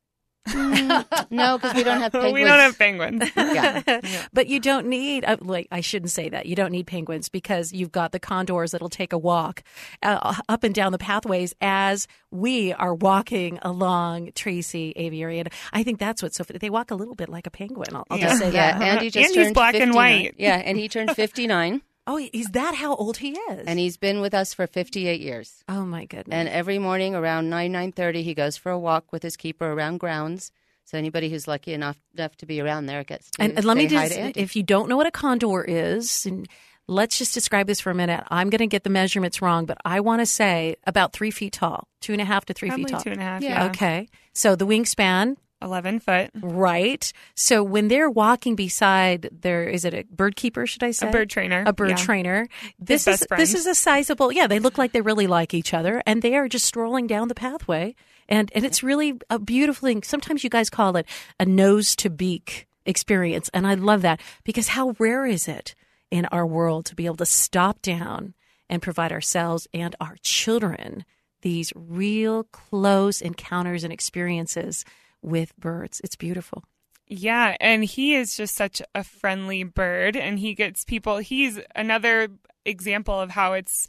No, 0.47 1.57
because 1.57 1.73
we 1.73 1.83
don't 1.83 2.01
have 2.01 2.12
penguins. 2.12 2.33
we 2.33 2.43
don't 2.43 2.59
have 2.59 2.77
penguins. 2.77 3.23
Yeah. 3.53 4.01
But 4.33 4.47
you 4.47 4.59
don't 4.59 4.88
need, 4.88 5.25
uh, 5.25 5.38
like, 5.41 5.67
I 5.71 5.81
shouldn't 5.81 6.12
say 6.12 6.29
that. 6.29 6.47
You 6.47 6.55
don't 6.55 6.71
need 6.71 6.88
penguins 6.88 7.29
because 7.29 7.71
you've 7.71 7.91
got 7.91 8.12
the 8.12 8.19
condors 8.19 8.71
that'll 8.71 8.89
take 8.89 9.13
a 9.13 9.17
walk 9.17 9.63
uh, 10.01 10.35
up 10.50 10.63
and 10.63 10.73
down 10.73 10.91
the 10.91 10.97
pathways 10.97 11.53
as 11.62 12.07
we 12.31 12.73
are 12.73 12.95
walking 12.95 13.59
along 13.62 14.31
Tracy 14.33 14.93
Aviary. 14.95 15.39
And 15.39 15.50
I 15.71 15.83
think 15.83 16.00
that's 16.00 16.23
what's 16.23 16.35
so 16.38 16.43
funny. 16.43 16.57
They 16.59 16.69
walk 16.71 16.91
a 16.91 16.95
little 16.95 17.15
bit 17.15 17.29
like 17.29 17.45
a 17.45 17.51
penguin. 17.51 17.89
I'll, 17.93 18.05
I'll 18.09 18.17
just 18.17 18.39
say 18.39 18.51
yeah, 18.51 18.77
that. 18.79 18.81
Andy 18.81 19.09
just 19.12 19.29
Andy's 19.29 19.35
turned 19.35 19.53
black 19.53 19.75
and 19.75 19.93
59. 19.93 19.95
white. 19.95 20.35
Yeah, 20.38 20.55
and 20.55 20.77
he 20.77 20.89
turned 20.89 21.12
59, 21.12 21.81
Oh, 22.05 22.19
is 22.33 22.48
that 22.48 22.75
how 22.75 22.95
old 22.95 23.17
he 23.17 23.31
is? 23.31 23.65
and 23.65 23.79
he's 23.79 23.98
been 23.98 24.19
with 24.19 24.33
us 24.33 24.53
for 24.53 24.67
58 24.67 25.22
years. 25.22 25.63
oh, 25.69 25.86
my 25.86 26.05
goodness. 26.05 26.36
And 26.36 26.50
every 26.50 26.79
morning 26.79 27.15
around 27.15 27.50
9, 27.50 27.72
9.30, 27.72 28.24
he 28.24 28.33
goes 28.33 28.57
for 28.57 28.72
a 28.72 28.79
walk 28.79 29.12
with 29.12 29.24
his 29.24 29.38
keeper 29.38 29.72
around 29.72 30.00
grounds. 30.00 30.51
So 30.86 30.98
anybody 30.98 31.29
who's 31.29 31.48
lucky 31.48 31.74
enough, 31.74 31.98
enough 32.13 32.36
to 32.38 32.45
be 32.45 32.60
around 32.60 32.88
there 32.88 33.03
gets 33.05 33.31
to 33.31 33.41
And, 33.41 33.53
and 33.55 33.65
let 33.65 33.77
me 33.77 33.88
just, 33.88 34.13
if 34.13 34.55
you 34.57 34.63
don't 34.63 34.89
know 34.89 34.98
what 34.98 35.07
a 35.07 35.12
condor 35.12 35.63
is, 35.63 36.25
and 36.25 36.45
let's 36.88 37.17
just 37.17 37.33
describe 37.33 37.67
this 37.67 37.79
for 37.79 37.89
a 37.89 37.95
minute. 37.95 38.22
I'm 38.29 38.50
going 38.50 38.60
to 38.60 38.67
get 38.67 38.83
the 38.83 38.89
measurements 38.89 39.41
wrong, 39.41 39.65
but 39.65 39.77
I 39.86 40.01
want 40.01 40.19
to 40.19 40.25
say 40.25 40.75
about 40.86 41.13
three 41.13 41.31
feet 41.31 41.53
tall, 41.53 41.88
two 42.01 42.12
and 42.12 42.22
a 42.22 42.25
half 42.25 42.43
to 42.45 42.53
three 42.53 42.67
Probably 42.67 42.83
feet 42.83 42.91
tall. 42.91 43.01
two 43.01 43.12
and 43.12 43.22
a 43.22 43.24
half. 43.24 43.41
Yeah. 43.41 43.63
Yeah. 43.63 43.69
Okay. 43.69 44.10
So 44.33 44.57
the 44.57 44.67
wingspan, 44.67 45.38
Eleven 45.63 46.00
foot. 46.00 46.29
right? 46.41 47.12
So 47.36 47.63
when 47.63 47.88
they're 47.88 48.10
walking 48.10 48.55
beside 48.55 49.29
their, 49.32 49.63
is 49.63 49.86
it 49.86 49.93
a 49.93 50.03
bird 50.12 50.36
keeper? 50.36 50.67
Should 50.67 50.84
I 50.84 50.91
say 50.91 51.08
A 51.08 51.12
bird 51.12 51.29
trainer. 51.29 51.63
A 51.65 51.74
bird 51.74 51.89
Yeah. 51.91 51.96
trainer. 51.96 52.48
This 52.79 53.08
is 53.08 53.25
this 53.38 53.53
is 53.55 53.65
a 53.65 53.74
sizable. 53.75 54.32
Yeah, 54.32 54.48
they 54.48 54.60
look 54.60 54.77
like 54.77 54.91
they 54.91 55.01
really 55.01 55.27
like 55.27 55.53
each 55.53 55.74
other, 55.74 56.03
and 56.05 56.22
they 56.22 56.36
are 56.36 56.48
just 56.48 56.65
strolling 56.65 57.08
down 57.08 57.27
the 57.29 57.36
pathway, 57.36 57.96
and 58.27 58.51
and 58.53 58.65
it's 58.65 58.84
really 58.84 59.13
a 59.29 59.39
beautiful 59.39 59.88
thing. 59.88 60.03
Sometimes 60.03 60.43
you 60.43 60.50
guys 60.50 60.70
call 60.70 60.96
it 60.98 61.05
a 61.39 61.46
nose 61.46 61.96
to 61.98 62.10
beak 62.10 62.67
experience, 62.86 63.50
and 63.53 63.65
I 63.65 63.75
love 63.75 64.01
that 64.01 64.20
because 64.43 64.70
how 64.70 64.96
rare 65.00 65.25
is 65.25 65.48
it 65.48 65.75
in 66.12 66.25
our 66.27 66.46
world 66.46 66.86
to 66.88 66.96
be 66.96 67.05
able 67.05 67.15
to 67.17 67.25
stop 67.25 67.82
down 67.82 68.34
and 68.70 68.82
provide 68.82 69.12
ourselves 69.12 69.67
and 69.74 69.96
our 70.01 70.15
children 70.22 71.05
these 71.41 71.74
real 71.75 72.43
close 72.46 73.20
encounters 73.22 73.84
and 73.84 73.91
experiences 73.91 74.86
with 75.24 75.56
birds. 75.58 76.01
It's 76.03 76.15
beautiful. 76.15 76.63
Yeah, 77.08 77.56
and 77.60 77.84
he 77.84 78.15
is 78.15 78.36
just 78.36 78.56
such 78.56 78.82
a 78.96 79.03
friendly 79.03 79.63
bird, 79.63 80.15
and 80.15 80.39
he 80.39 80.53
gets 80.53 80.84
people. 80.84 81.18
He's 81.18 81.60
another 81.75 82.30
example 82.65 83.20
of 83.20 83.32
how 83.32 83.53
it's, 83.53 83.88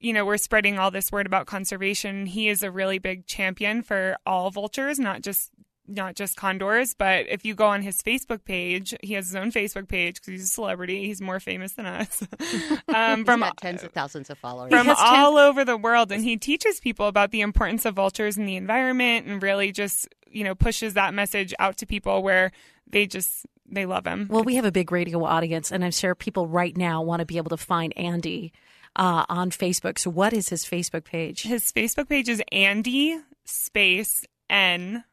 you 0.00 0.12
know, 0.12 0.24
we're 0.24 0.36
spreading 0.36 0.78
all 0.78 0.90
this 0.90 1.12
word 1.12 1.26
about 1.26 1.46
conservation. 1.46 2.26
He 2.26 2.48
is 2.48 2.62
a 2.62 2.70
really 2.70 2.98
big 2.98 3.26
champion 3.26 3.82
for 3.82 4.16
all 4.26 4.50
vultures, 4.50 4.98
not 4.98 5.22
just 5.22 5.50
not 5.90 6.14
just 6.14 6.36
condors, 6.36 6.94
but 6.94 7.26
if 7.28 7.44
you 7.44 7.54
go 7.54 7.66
on 7.66 7.82
his 7.82 8.00
Facebook 8.00 8.44
page, 8.44 8.94
he 9.02 9.14
has 9.14 9.26
his 9.26 9.36
own 9.36 9.50
Facebook 9.50 9.88
page 9.88 10.16
because 10.16 10.28
he's 10.28 10.44
a 10.44 10.46
celebrity. 10.46 11.06
He's 11.06 11.20
more 11.20 11.40
famous 11.40 11.72
than 11.72 11.86
us. 11.86 12.22
um, 12.94 13.24
from 13.24 13.44
tens 13.56 13.82
of 13.82 13.92
thousands 13.92 14.30
of 14.30 14.38
followers 14.38 14.70
from 14.70 14.88
all 14.88 15.34
ten- 15.34 15.48
over 15.48 15.64
the 15.64 15.76
world, 15.76 16.12
and 16.12 16.24
he 16.24 16.36
teaches 16.36 16.80
people 16.80 17.06
about 17.06 17.32
the 17.32 17.40
importance 17.40 17.84
of 17.84 17.94
vultures 17.94 18.36
in 18.36 18.46
the 18.46 18.56
environment, 18.56 19.26
and 19.26 19.42
really 19.42 19.72
just 19.72 20.08
you 20.30 20.44
know 20.44 20.54
pushes 20.54 20.94
that 20.94 21.14
message 21.14 21.54
out 21.58 21.76
to 21.78 21.86
people 21.86 22.22
where 22.22 22.52
they 22.86 23.06
just 23.06 23.46
they 23.66 23.86
love 23.86 24.06
him. 24.06 24.26
Well, 24.28 24.44
we 24.44 24.56
have 24.56 24.64
a 24.64 24.72
big 24.72 24.90
radio 24.92 25.24
audience, 25.24 25.70
and 25.70 25.84
I'm 25.84 25.90
sure 25.90 26.14
people 26.14 26.46
right 26.46 26.76
now 26.76 27.02
want 27.02 27.20
to 27.20 27.26
be 27.26 27.36
able 27.36 27.50
to 27.50 27.56
find 27.56 27.96
Andy 27.96 28.52
uh, 28.96 29.24
on 29.28 29.50
Facebook. 29.50 29.98
So, 29.98 30.10
what 30.10 30.32
is 30.32 30.48
his 30.48 30.64
Facebook 30.64 31.04
page? 31.04 31.42
His 31.42 31.70
Facebook 31.72 32.08
page 32.08 32.28
is 32.28 32.42
Andy 32.50 33.18
Space 33.44 34.24
N 34.48 35.04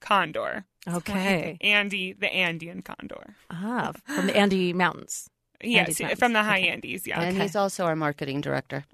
condor. 0.00 0.64
Okay. 0.88 1.58
Andy, 1.60 2.12
the 2.12 2.32
Andean 2.32 2.82
condor. 2.82 3.36
Ah, 3.50 3.92
from 4.04 4.26
the 4.26 4.36
Andy 4.36 4.72
Mountains. 4.72 5.28
Yes, 5.62 6.00
from 6.18 6.32
the 6.32 6.42
high 6.42 6.58
okay. 6.58 6.68
Andes. 6.70 7.06
Yeah. 7.06 7.20
And 7.20 7.36
okay. 7.36 7.44
he's 7.44 7.54
also 7.54 7.84
our 7.84 7.94
marketing 7.94 8.40
director. 8.40 8.84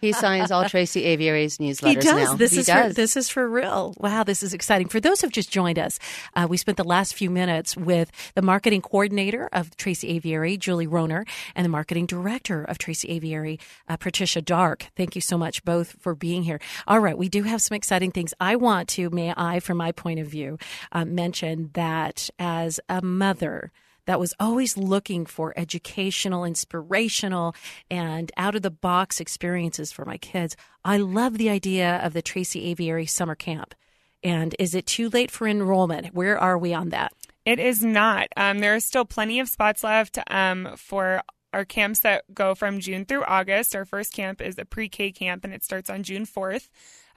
He 0.00 0.12
signs 0.12 0.50
all 0.50 0.68
Tracy 0.68 1.04
Aviary's 1.04 1.58
newsletters 1.58 1.88
he 1.88 1.94
does. 1.94 2.30
now. 2.30 2.34
This 2.34 2.52
he 2.52 2.60
is 2.60 2.66
does. 2.66 2.88
For, 2.88 2.94
this 2.94 3.16
is 3.16 3.28
for 3.28 3.48
real. 3.48 3.94
Wow, 3.98 4.24
this 4.24 4.42
is 4.42 4.54
exciting. 4.54 4.88
For 4.88 5.00
those 5.00 5.20
who've 5.20 5.32
just 5.32 5.50
joined 5.50 5.78
us, 5.78 5.98
uh, 6.34 6.46
we 6.48 6.56
spent 6.56 6.76
the 6.76 6.84
last 6.84 7.14
few 7.14 7.30
minutes 7.30 7.76
with 7.76 8.10
the 8.34 8.42
marketing 8.42 8.82
coordinator 8.82 9.48
of 9.52 9.76
Tracy 9.76 10.08
Aviary, 10.08 10.56
Julie 10.56 10.86
Roner, 10.86 11.24
and 11.54 11.64
the 11.64 11.68
marketing 11.70 12.06
director 12.06 12.64
of 12.64 12.78
Tracy 12.78 13.08
Aviary, 13.08 13.60
uh, 13.88 13.96
Patricia 13.96 14.42
Dark. 14.42 14.86
Thank 14.96 15.14
you 15.14 15.20
so 15.20 15.38
much 15.38 15.64
both 15.64 15.96
for 16.00 16.14
being 16.14 16.42
here. 16.42 16.60
All 16.86 16.98
right, 16.98 17.16
we 17.16 17.28
do 17.28 17.44
have 17.44 17.62
some 17.62 17.76
exciting 17.76 18.10
things. 18.10 18.34
I 18.40 18.56
want 18.56 18.88
to, 18.90 19.10
may 19.10 19.32
I, 19.36 19.60
from 19.60 19.76
my 19.78 19.92
point 19.92 20.20
of 20.20 20.26
view, 20.26 20.58
uh, 20.92 21.04
mention 21.04 21.70
that 21.74 22.30
as 22.38 22.80
a 22.88 23.00
mother 23.00 23.70
that 24.06 24.20
was 24.20 24.34
always 24.38 24.76
looking 24.76 25.26
for 25.26 25.52
educational, 25.56 26.44
inspirational, 26.44 27.54
and 27.90 28.30
out 28.36 28.54
of 28.54 28.62
the 28.62 28.70
box 28.70 29.20
experiences 29.20 29.92
for 29.92 30.04
my 30.04 30.18
kids. 30.18 30.56
I 30.84 30.98
love 30.98 31.38
the 31.38 31.50
idea 31.50 32.00
of 32.02 32.12
the 32.12 32.22
Tracy 32.22 32.64
Aviary 32.66 33.06
summer 33.06 33.34
camp. 33.34 33.74
And 34.22 34.54
is 34.58 34.74
it 34.74 34.86
too 34.86 35.10
late 35.10 35.30
for 35.30 35.46
enrollment? 35.46 36.14
Where 36.14 36.38
are 36.38 36.56
we 36.58 36.72
on 36.72 36.90
that? 36.90 37.12
It 37.44 37.58
is 37.58 37.84
not. 37.84 38.28
Um, 38.36 38.60
there 38.60 38.74
are 38.74 38.80
still 38.80 39.04
plenty 39.04 39.38
of 39.38 39.48
spots 39.48 39.84
left 39.84 40.18
um, 40.30 40.70
for 40.76 41.22
our 41.52 41.64
camps 41.64 42.00
that 42.00 42.24
go 42.34 42.54
from 42.54 42.80
June 42.80 43.04
through 43.04 43.24
August. 43.24 43.76
Our 43.76 43.84
first 43.84 44.12
camp 44.12 44.40
is 44.40 44.58
a 44.58 44.64
pre 44.64 44.88
K 44.88 45.12
camp 45.12 45.44
and 45.44 45.52
it 45.52 45.62
starts 45.62 45.90
on 45.90 46.02
June 46.02 46.24
4th. 46.24 46.68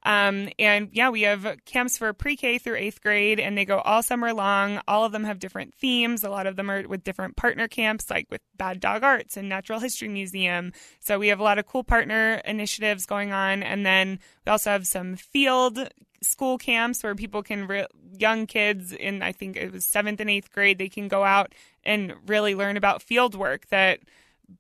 Um, 0.08 0.48
and 0.58 0.88
yeah, 0.94 1.10
we 1.10 1.24
have 1.24 1.58
camps 1.66 1.98
for 1.98 2.14
pre 2.14 2.38
K 2.38 2.60
through 2.60 2.78
eighth 2.78 3.02
grade, 3.02 3.42
and 3.42 3.58
they 3.58 3.66
go 3.66 3.80
all 3.80 4.02
summer 4.02 4.34
long. 4.34 4.80
All 4.88 5.04
of 5.04 5.12
them 5.12 5.26
have 5.26 5.38
different 5.38 5.74
themes. 5.74 6.24
A 6.24 6.30
lot 6.30 6.48
of 6.48 6.56
them 6.56 6.72
are 6.72 6.88
with 6.88 7.04
different 7.04 7.36
partner 7.36 7.68
camps, 7.68 8.10
like 8.10 8.26
with 8.32 8.40
Bad 8.56 8.80
Dog 8.80 9.04
Arts 9.04 9.36
and 9.36 9.50
Natural 9.50 9.82
History 9.82 10.08
Museum. 10.08 10.72
So 11.02 11.20
we 11.20 11.28
have 11.28 11.42
a 11.42 11.44
lot 11.44 11.60
of 11.60 11.66
cool 11.66 11.84
partner 11.84 12.36
initiatives 12.46 13.06
going 13.06 13.34
on. 13.34 13.64
And 13.64 13.86
then 13.86 14.20
we 14.46 14.50
also 14.50 14.70
have 14.70 14.88
some 14.88 15.18
field 15.18 15.90
school 16.24 16.58
camps 16.58 17.04
where 17.04 17.14
people 17.14 17.44
can, 17.44 17.68
re- 17.68 17.86
young 18.18 18.48
kids 18.48 18.94
in, 18.94 19.22
I 19.22 19.34
think 19.34 19.58
it 19.58 19.74
was 19.74 19.84
seventh 19.84 20.22
and 20.22 20.30
eighth 20.30 20.54
grade, 20.54 20.78
they 20.78 20.88
can 20.88 21.10
go 21.10 21.26
out 21.26 21.54
and 21.84 22.14
really 22.28 22.56
learn 22.56 22.78
about 22.78 23.04
field 23.04 23.36
work 23.36 23.68
that 23.68 24.00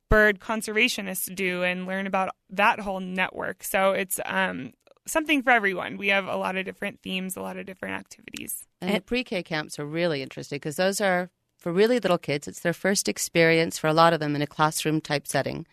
bird 0.09 0.41
conservationists 0.41 1.33
do 1.33 1.63
and 1.63 1.87
learn 1.87 2.05
about 2.05 2.31
that 2.49 2.81
whole 2.81 2.99
network. 2.99 3.63
So 3.63 3.91
it's 3.91 4.19
um, 4.25 4.73
something 5.07 5.41
for 5.41 5.51
everyone. 5.51 5.97
We 5.97 6.09
have 6.09 6.27
a 6.27 6.35
lot 6.35 6.55
of 6.55 6.65
different 6.65 7.01
themes, 7.01 7.35
a 7.35 7.41
lot 7.41 7.57
of 7.57 7.65
different 7.65 7.95
activities. 7.95 8.65
And, 8.81 8.91
and 8.91 8.97
the 8.97 9.01
pre-K 9.01 9.43
camps 9.43 9.79
are 9.79 9.85
really 9.85 10.21
interesting 10.21 10.57
because 10.57 10.75
those 10.75 11.01
are 11.01 11.29
for 11.57 11.71
really 11.71 11.99
little 11.99 12.17
kids. 12.17 12.47
It's 12.47 12.59
their 12.59 12.73
first 12.73 13.09
experience 13.09 13.77
for 13.77 13.87
a 13.87 13.93
lot 13.93 14.13
of 14.13 14.19
them 14.19 14.35
in 14.35 14.41
a 14.41 14.47
classroom 14.47 15.01
type 15.01 15.27
setting. 15.27 15.65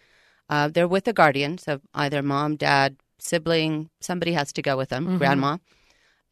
Uh, 0.48 0.68
they're 0.68 0.88
with 0.88 1.08
a 1.08 1.12
guardian, 1.12 1.58
so 1.58 1.80
either 1.94 2.22
mom, 2.22 2.56
dad, 2.56 2.96
sibling, 3.18 3.90
somebody 4.00 4.32
has 4.32 4.52
to 4.52 4.62
go 4.62 4.76
with 4.76 4.90
them, 4.90 5.06
mm-hmm. 5.06 5.18
grandma. 5.18 5.58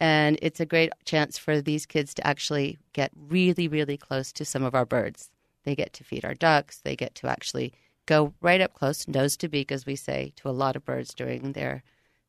And 0.00 0.38
it's 0.42 0.60
a 0.60 0.66
great 0.66 0.92
chance 1.04 1.38
for 1.38 1.60
these 1.60 1.86
kids 1.86 2.12
to 2.14 2.26
actually 2.26 2.78
get 2.92 3.12
really, 3.14 3.68
really 3.68 3.96
close 3.96 4.32
to 4.32 4.44
some 4.44 4.64
of 4.64 4.74
our 4.74 4.84
birds. 4.84 5.30
They 5.64 5.76
get 5.76 5.92
to 5.94 6.04
feed 6.04 6.24
our 6.24 6.34
ducks. 6.34 6.78
They 6.78 6.96
get 6.96 7.14
to 7.16 7.28
actually 7.28 7.72
go 8.06 8.34
right 8.40 8.60
up 8.60 8.74
close, 8.74 9.06
nose 9.06 9.36
to 9.38 9.48
beak, 9.48 9.70
as 9.70 9.86
we 9.86 9.96
say, 9.96 10.32
to 10.36 10.48
a 10.48 10.50
lot 10.50 10.76
of 10.76 10.84
birds 10.84 11.14
during 11.14 11.52
their 11.52 11.82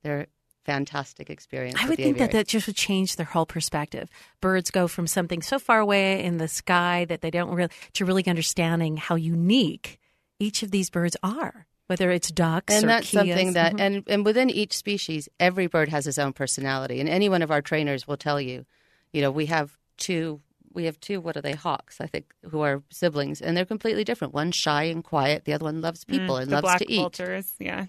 their 0.03 0.27
fantastic 0.65 1.29
experience. 1.29 1.79
I 1.81 1.87
would 1.87 1.97
think 1.97 2.17
that 2.17 2.31
that 2.31 2.47
just 2.47 2.67
would 2.67 2.75
change 2.75 3.15
their 3.15 3.25
whole 3.25 3.45
perspective. 3.45 4.09
Birds 4.41 4.71
go 4.71 4.87
from 4.87 5.07
something 5.07 5.41
so 5.41 5.59
far 5.59 5.79
away 5.79 6.23
in 6.23 6.37
the 6.37 6.47
sky 6.47 7.05
that 7.05 7.21
they 7.21 7.31
don't 7.31 7.53
really 7.53 7.69
to 7.93 8.05
really 8.05 8.25
understanding 8.27 8.97
how 8.97 9.15
unique 9.15 9.99
each 10.39 10.63
of 10.63 10.71
these 10.71 10.89
birds 10.89 11.17
are. 11.23 11.67
Whether 11.87 12.11
it's 12.11 12.31
ducks 12.31 12.73
and 12.73 12.89
that's 12.89 13.07
Keas. 13.07 13.19
something 13.19 13.53
that, 13.53 13.73
mm-hmm. 13.73 13.81
and 13.81 14.03
and 14.07 14.25
within 14.25 14.49
each 14.49 14.75
species, 14.75 15.27
every 15.39 15.67
bird 15.67 15.89
has 15.89 16.07
its 16.07 16.17
own 16.17 16.31
personality, 16.31 16.99
and 17.01 17.09
any 17.09 17.27
one 17.27 17.41
of 17.41 17.51
our 17.51 17.61
trainers 17.61 18.07
will 18.07 18.17
tell 18.17 18.39
you, 18.39 18.65
you 19.11 19.21
know, 19.21 19.29
we 19.29 19.47
have 19.47 19.77
two 19.97 20.41
we 20.73 20.85
have 20.85 20.99
two 20.99 21.21
what 21.21 21.37
are 21.37 21.41
they 21.41 21.53
hawks 21.53 22.01
i 22.01 22.07
think 22.07 22.33
who 22.49 22.61
are 22.61 22.81
siblings 22.89 23.41
and 23.41 23.55
they're 23.55 23.65
completely 23.65 24.03
different 24.03 24.33
one's 24.33 24.55
shy 24.55 24.83
and 24.83 25.03
quiet 25.03 25.45
the 25.45 25.53
other 25.53 25.65
one 25.65 25.81
loves 25.81 26.03
mm, 26.05 26.09
people 26.09 26.35
mm, 26.35 26.41
and 26.41 26.51
loves 26.51 26.75
to 26.77 26.91
eat 26.91 26.99
vultures 26.99 27.53
yeah 27.59 27.85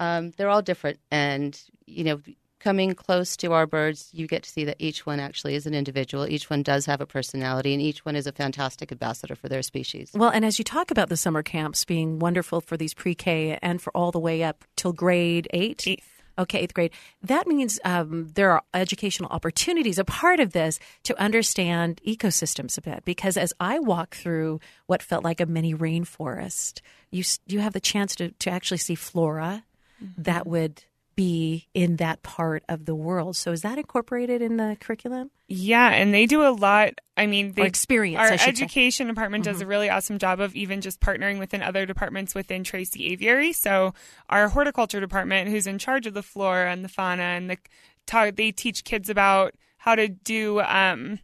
um, 0.00 0.32
they're 0.36 0.48
all 0.48 0.62
different, 0.62 0.98
and 1.12 1.60
you 1.86 2.02
know, 2.02 2.20
coming 2.58 2.94
close 2.94 3.36
to 3.38 3.52
our 3.52 3.66
birds, 3.66 4.10
you 4.12 4.26
get 4.26 4.42
to 4.42 4.50
see 4.50 4.64
that 4.64 4.76
each 4.78 5.06
one 5.06 5.18
actually 5.18 5.54
is 5.54 5.66
an 5.66 5.74
individual. 5.74 6.26
Each 6.26 6.50
one 6.50 6.62
does 6.62 6.86
have 6.86 7.00
a 7.00 7.06
personality, 7.06 7.72
and 7.72 7.82
each 7.82 8.04
one 8.04 8.16
is 8.16 8.26
a 8.26 8.32
fantastic 8.32 8.92
ambassador 8.92 9.34
for 9.34 9.48
their 9.48 9.62
species. 9.62 10.10
Well, 10.14 10.30
and 10.30 10.44
as 10.44 10.58
you 10.58 10.64
talk 10.64 10.90
about 10.90 11.08
the 11.08 11.16
summer 11.16 11.42
camps 11.42 11.84
being 11.84 12.18
wonderful 12.18 12.60
for 12.60 12.76
these 12.76 12.94
pre-K 12.94 13.58
and 13.62 13.80
for 13.80 13.90
all 13.96 14.10
the 14.10 14.18
way 14.18 14.42
up 14.42 14.64
till 14.76 14.92
grade 14.92 15.48
eight. 15.52 15.86
Eighth. 15.86 16.06
Okay, 16.38 16.60
eighth 16.60 16.72
grade. 16.72 16.92
That 17.22 17.46
means 17.46 17.78
um, 17.84 18.28
there 18.34 18.50
are 18.50 18.62
educational 18.72 19.30
opportunities. 19.30 19.98
A 19.98 20.04
part 20.04 20.40
of 20.40 20.52
this 20.52 20.78
to 21.02 21.20
understand 21.20 22.00
ecosystems 22.06 22.78
a 22.78 22.80
bit, 22.80 23.04
because 23.04 23.36
as 23.36 23.52
I 23.60 23.78
walk 23.78 24.14
through 24.14 24.60
what 24.86 25.02
felt 25.02 25.22
like 25.22 25.40
a 25.40 25.46
mini 25.46 25.74
rainforest, 25.74 26.80
you 27.10 27.24
you 27.46 27.60
have 27.60 27.74
the 27.74 27.80
chance 27.80 28.14
to 28.16 28.30
to 28.30 28.50
actually 28.50 28.78
see 28.78 28.94
flora 28.94 29.64
mm-hmm. 30.02 30.22
that 30.22 30.46
would 30.46 30.84
be 31.20 31.68
in 31.74 31.96
that 31.96 32.22
part 32.22 32.62
of 32.68 32.86
the 32.86 32.94
world. 32.94 33.36
So 33.36 33.52
is 33.52 33.60
that 33.60 33.76
incorporated 33.76 34.40
in 34.40 34.56
the 34.56 34.76
curriculum? 34.80 35.30
Yeah, 35.48 35.90
and 35.90 36.14
they 36.14 36.24
do 36.24 36.46
a 36.46 36.48
lot. 36.48 36.94
I 37.16 37.26
mean, 37.26 37.52
they 37.52 37.62
or 37.62 37.66
experience. 37.66 38.18
Our 38.18 38.48
education 38.48 39.06
say. 39.06 39.10
department 39.10 39.44
mm-hmm. 39.44 39.52
does 39.52 39.60
a 39.60 39.64
mm-hmm. 39.64 39.70
really 39.70 39.90
awesome 39.90 40.18
job 40.18 40.40
of 40.40 40.56
even 40.56 40.80
just 40.80 41.00
partnering 41.00 41.38
within 41.38 41.62
other 41.62 41.84
departments 41.84 42.34
within 42.34 42.64
Tracy 42.64 43.12
Aviary. 43.12 43.52
So 43.52 43.92
our 44.30 44.48
horticulture 44.48 45.00
department, 45.00 45.50
who's 45.50 45.66
in 45.66 45.78
charge 45.78 46.06
of 46.06 46.14
the 46.14 46.22
flora 46.22 46.72
and 46.72 46.82
the 46.82 46.88
fauna, 46.88 47.22
and 47.22 47.50
the 47.50 47.58
talk, 48.06 48.36
they 48.36 48.50
teach 48.50 48.84
kids 48.84 49.10
about 49.10 49.54
how 49.76 49.94
to 49.96 50.08
do 50.08 50.60
um, 50.60 51.18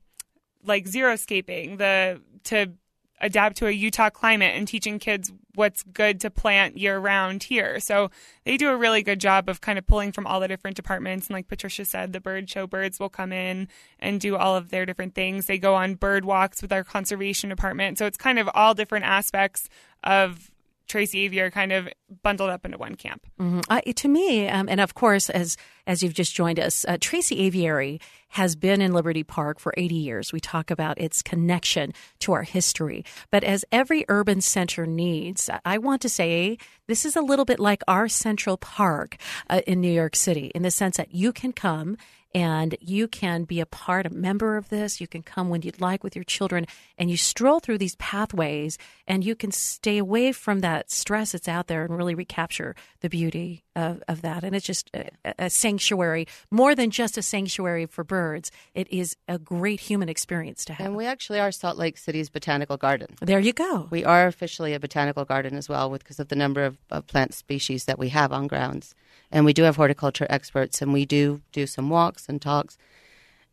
like 0.62 0.84
xeriscaping, 0.84 1.78
the 1.78 2.20
to 2.44 2.72
adapt 3.20 3.56
to 3.56 3.66
a 3.66 3.70
Utah 3.70 4.10
climate 4.10 4.54
and 4.54 4.68
teaching 4.68 4.98
kids 4.98 5.32
what's 5.54 5.82
good 5.82 6.20
to 6.20 6.30
plant 6.30 6.76
year 6.76 6.98
round 6.98 7.42
here. 7.42 7.80
So 7.80 8.10
they 8.44 8.56
do 8.56 8.68
a 8.68 8.76
really 8.76 9.02
good 9.02 9.20
job 9.20 9.48
of 9.48 9.60
kind 9.60 9.78
of 9.78 9.86
pulling 9.86 10.12
from 10.12 10.26
all 10.26 10.38
the 10.38 10.48
different 10.48 10.76
departments. 10.76 11.28
And 11.28 11.34
like 11.34 11.48
Patricia 11.48 11.84
said, 11.84 12.12
the 12.12 12.20
bird 12.20 12.48
show 12.50 12.66
birds 12.66 13.00
will 13.00 13.08
come 13.08 13.32
in 13.32 13.68
and 13.98 14.20
do 14.20 14.36
all 14.36 14.54
of 14.54 14.68
their 14.68 14.84
different 14.84 15.14
things. 15.14 15.46
They 15.46 15.58
go 15.58 15.74
on 15.74 15.94
bird 15.94 16.24
walks 16.24 16.60
with 16.60 16.72
our 16.72 16.84
conservation 16.84 17.48
department. 17.48 17.96
So 17.98 18.06
it's 18.06 18.18
kind 18.18 18.38
of 18.38 18.50
all 18.54 18.74
different 18.74 19.06
aspects 19.06 19.68
of 20.04 20.50
Tracy 20.86 21.20
Aviary 21.20 21.50
kind 21.50 21.72
of 21.72 21.88
bundled 22.22 22.50
up 22.50 22.64
into 22.64 22.78
one 22.78 22.94
camp. 22.94 23.26
Mm-hmm. 23.40 23.60
Uh, 23.68 23.80
to 23.80 24.08
me, 24.08 24.48
um, 24.48 24.68
and 24.68 24.80
of 24.80 24.94
course, 24.94 25.28
as 25.30 25.56
as 25.86 26.02
you've 26.02 26.14
just 26.14 26.34
joined 26.34 26.58
us, 26.58 26.84
uh, 26.88 26.96
Tracy 27.00 27.40
Aviary 27.40 28.00
has 28.30 28.56
been 28.56 28.80
in 28.80 28.92
Liberty 28.92 29.22
Park 29.22 29.60
for 29.60 29.72
80 29.76 29.94
years. 29.94 30.32
We 30.32 30.40
talk 30.40 30.70
about 30.70 31.00
its 31.00 31.22
connection 31.22 31.92
to 32.20 32.32
our 32.32 32.42
history, 32.42 33.04
but 33.30 33.44
as 33.44 33.64
every 33.70 34.04
urban 34.08 34.40
center 34.40 34.86
needs, 34.86 35.48
I 35.64 35.78
want 35.78 36.02
to 36.02 36.08
say 36.08 36.58
this 36.86 37.04
is 37.04 37.16
a 37.16 37.20
little 37.20 37.44
bit 37.44 37.60
like 37.60 37.82
our 37.86 38.08
Central 38.08 38.56
Park 38.56 39.16
uh, 39.48 39.60
in 39.66 39.80
New 39.80 39.92
York 39.92 40.16
City, 40.16 40.50
in 40.54 40.62
the 40.62 40.70
sense 40.70 40.96
that 40.96 41.14
you 41.14 41.32
can 41.32 41.52
come 41.52 41.96
and 42.36 42.76
you 42.82 43.08
can 43.08 43.44
be 43.44 43.60
a 43.60 43.66
part, 43.66 44.04
a 44.04 44.10
member 44.10 44.58
of 44.58 44.68
this. 44.68 45.00
You 45.00 45.06
can 45.06 45.22
come 45.22 45.48
when 45.48 45.62
you'd 45.62 45.80
like 45.80 46.04
with 46.04 46.14
your 46.14 46.22
children 46.22 46.66
and 46.98 47.10
you 47.10 47.16
stroll 47.16 47.60
through 47.60 47.78
these 47.78 47.96
pathways 47.96 48.76
and 49.08 49.24
you 49.24 49.34
can 49.34 49.50
stay 49.50 49.96
away 49.96 50.32
from 50.32 50.60
that 50.60 50.90
stress 50.90 51.32
that's 51.32 51.48
out 51.48 51.66
there 51.66 51.82
and 51.82 51.96
really 51.96 52.14
recapture 52.14 52.76
the 53.00 53.08
beauty 53.08 53.64
of, 53.76 54.02
of 54.08 54.22
that. 54.22 54.42
And 54.42 54.56
it's 54.56 54.66
just 54.66 54.90
a, 54.94 55.10
a 55.38 55.50
sanctuary, 55.50 56.26
more 56.50 56.74
than 56.74 56.90
just 56.90 57.16
a 57.16 57.22
sanctuary 57.22 57.86
for 57.86 58.02
birds. 58.02 58.50
It 58.74 58.90
is 58.90 59.16
a 59.28 59.38
great 59.38 59.80
human 59.80 60.08
experience 60.08 60.64
to 60.64 60.72
have. 60.72 60.86
And 60.86 60.96
we 60.96 61.06
actually 61.06 61.38
are 61.38 61.52
Salt 61.52 61.76
Lake 61.76 61.98
City's 61.98 62.30
botanical 62.30 62.76
garden. 62.76 63.08
there 63.20 63.38
you 63.38 63.52
go. 63.52 63.86
We 63.90 64.04
are 64.04 64.26
officially 64.26 64.72
a 64.74 64.80
botanical 64.80 65.24
garden 65.24 65.54
as 65.56 65.68
well, 65.68 65.90
because 65.90 66.18
of 66.18 66.28
the 66.28 66.36
number 66.36 66.64
of, 66.64 66.78
of 66.90 67.06
plant 67.06 67.34
species 67.34 67.84
that 67.84 67.98
we 67.98 68.08
have 68.08 68.32
on 68.32 68.46
grounds. 68.46 68.94
And 69.30 69.44
we 69.44 69.52
do 69.52 69.62
have 69.64 69.76
horticulture 69.76 70.26
experts, 70.30 70.80
and 70.80 70.92
we 70.92 71.04
do 71.04 71.42
do 71.52 71.66
some 71.66 71.90
walks 71.90 72.28
and 72.28 72.40
talks. 72.40 72.78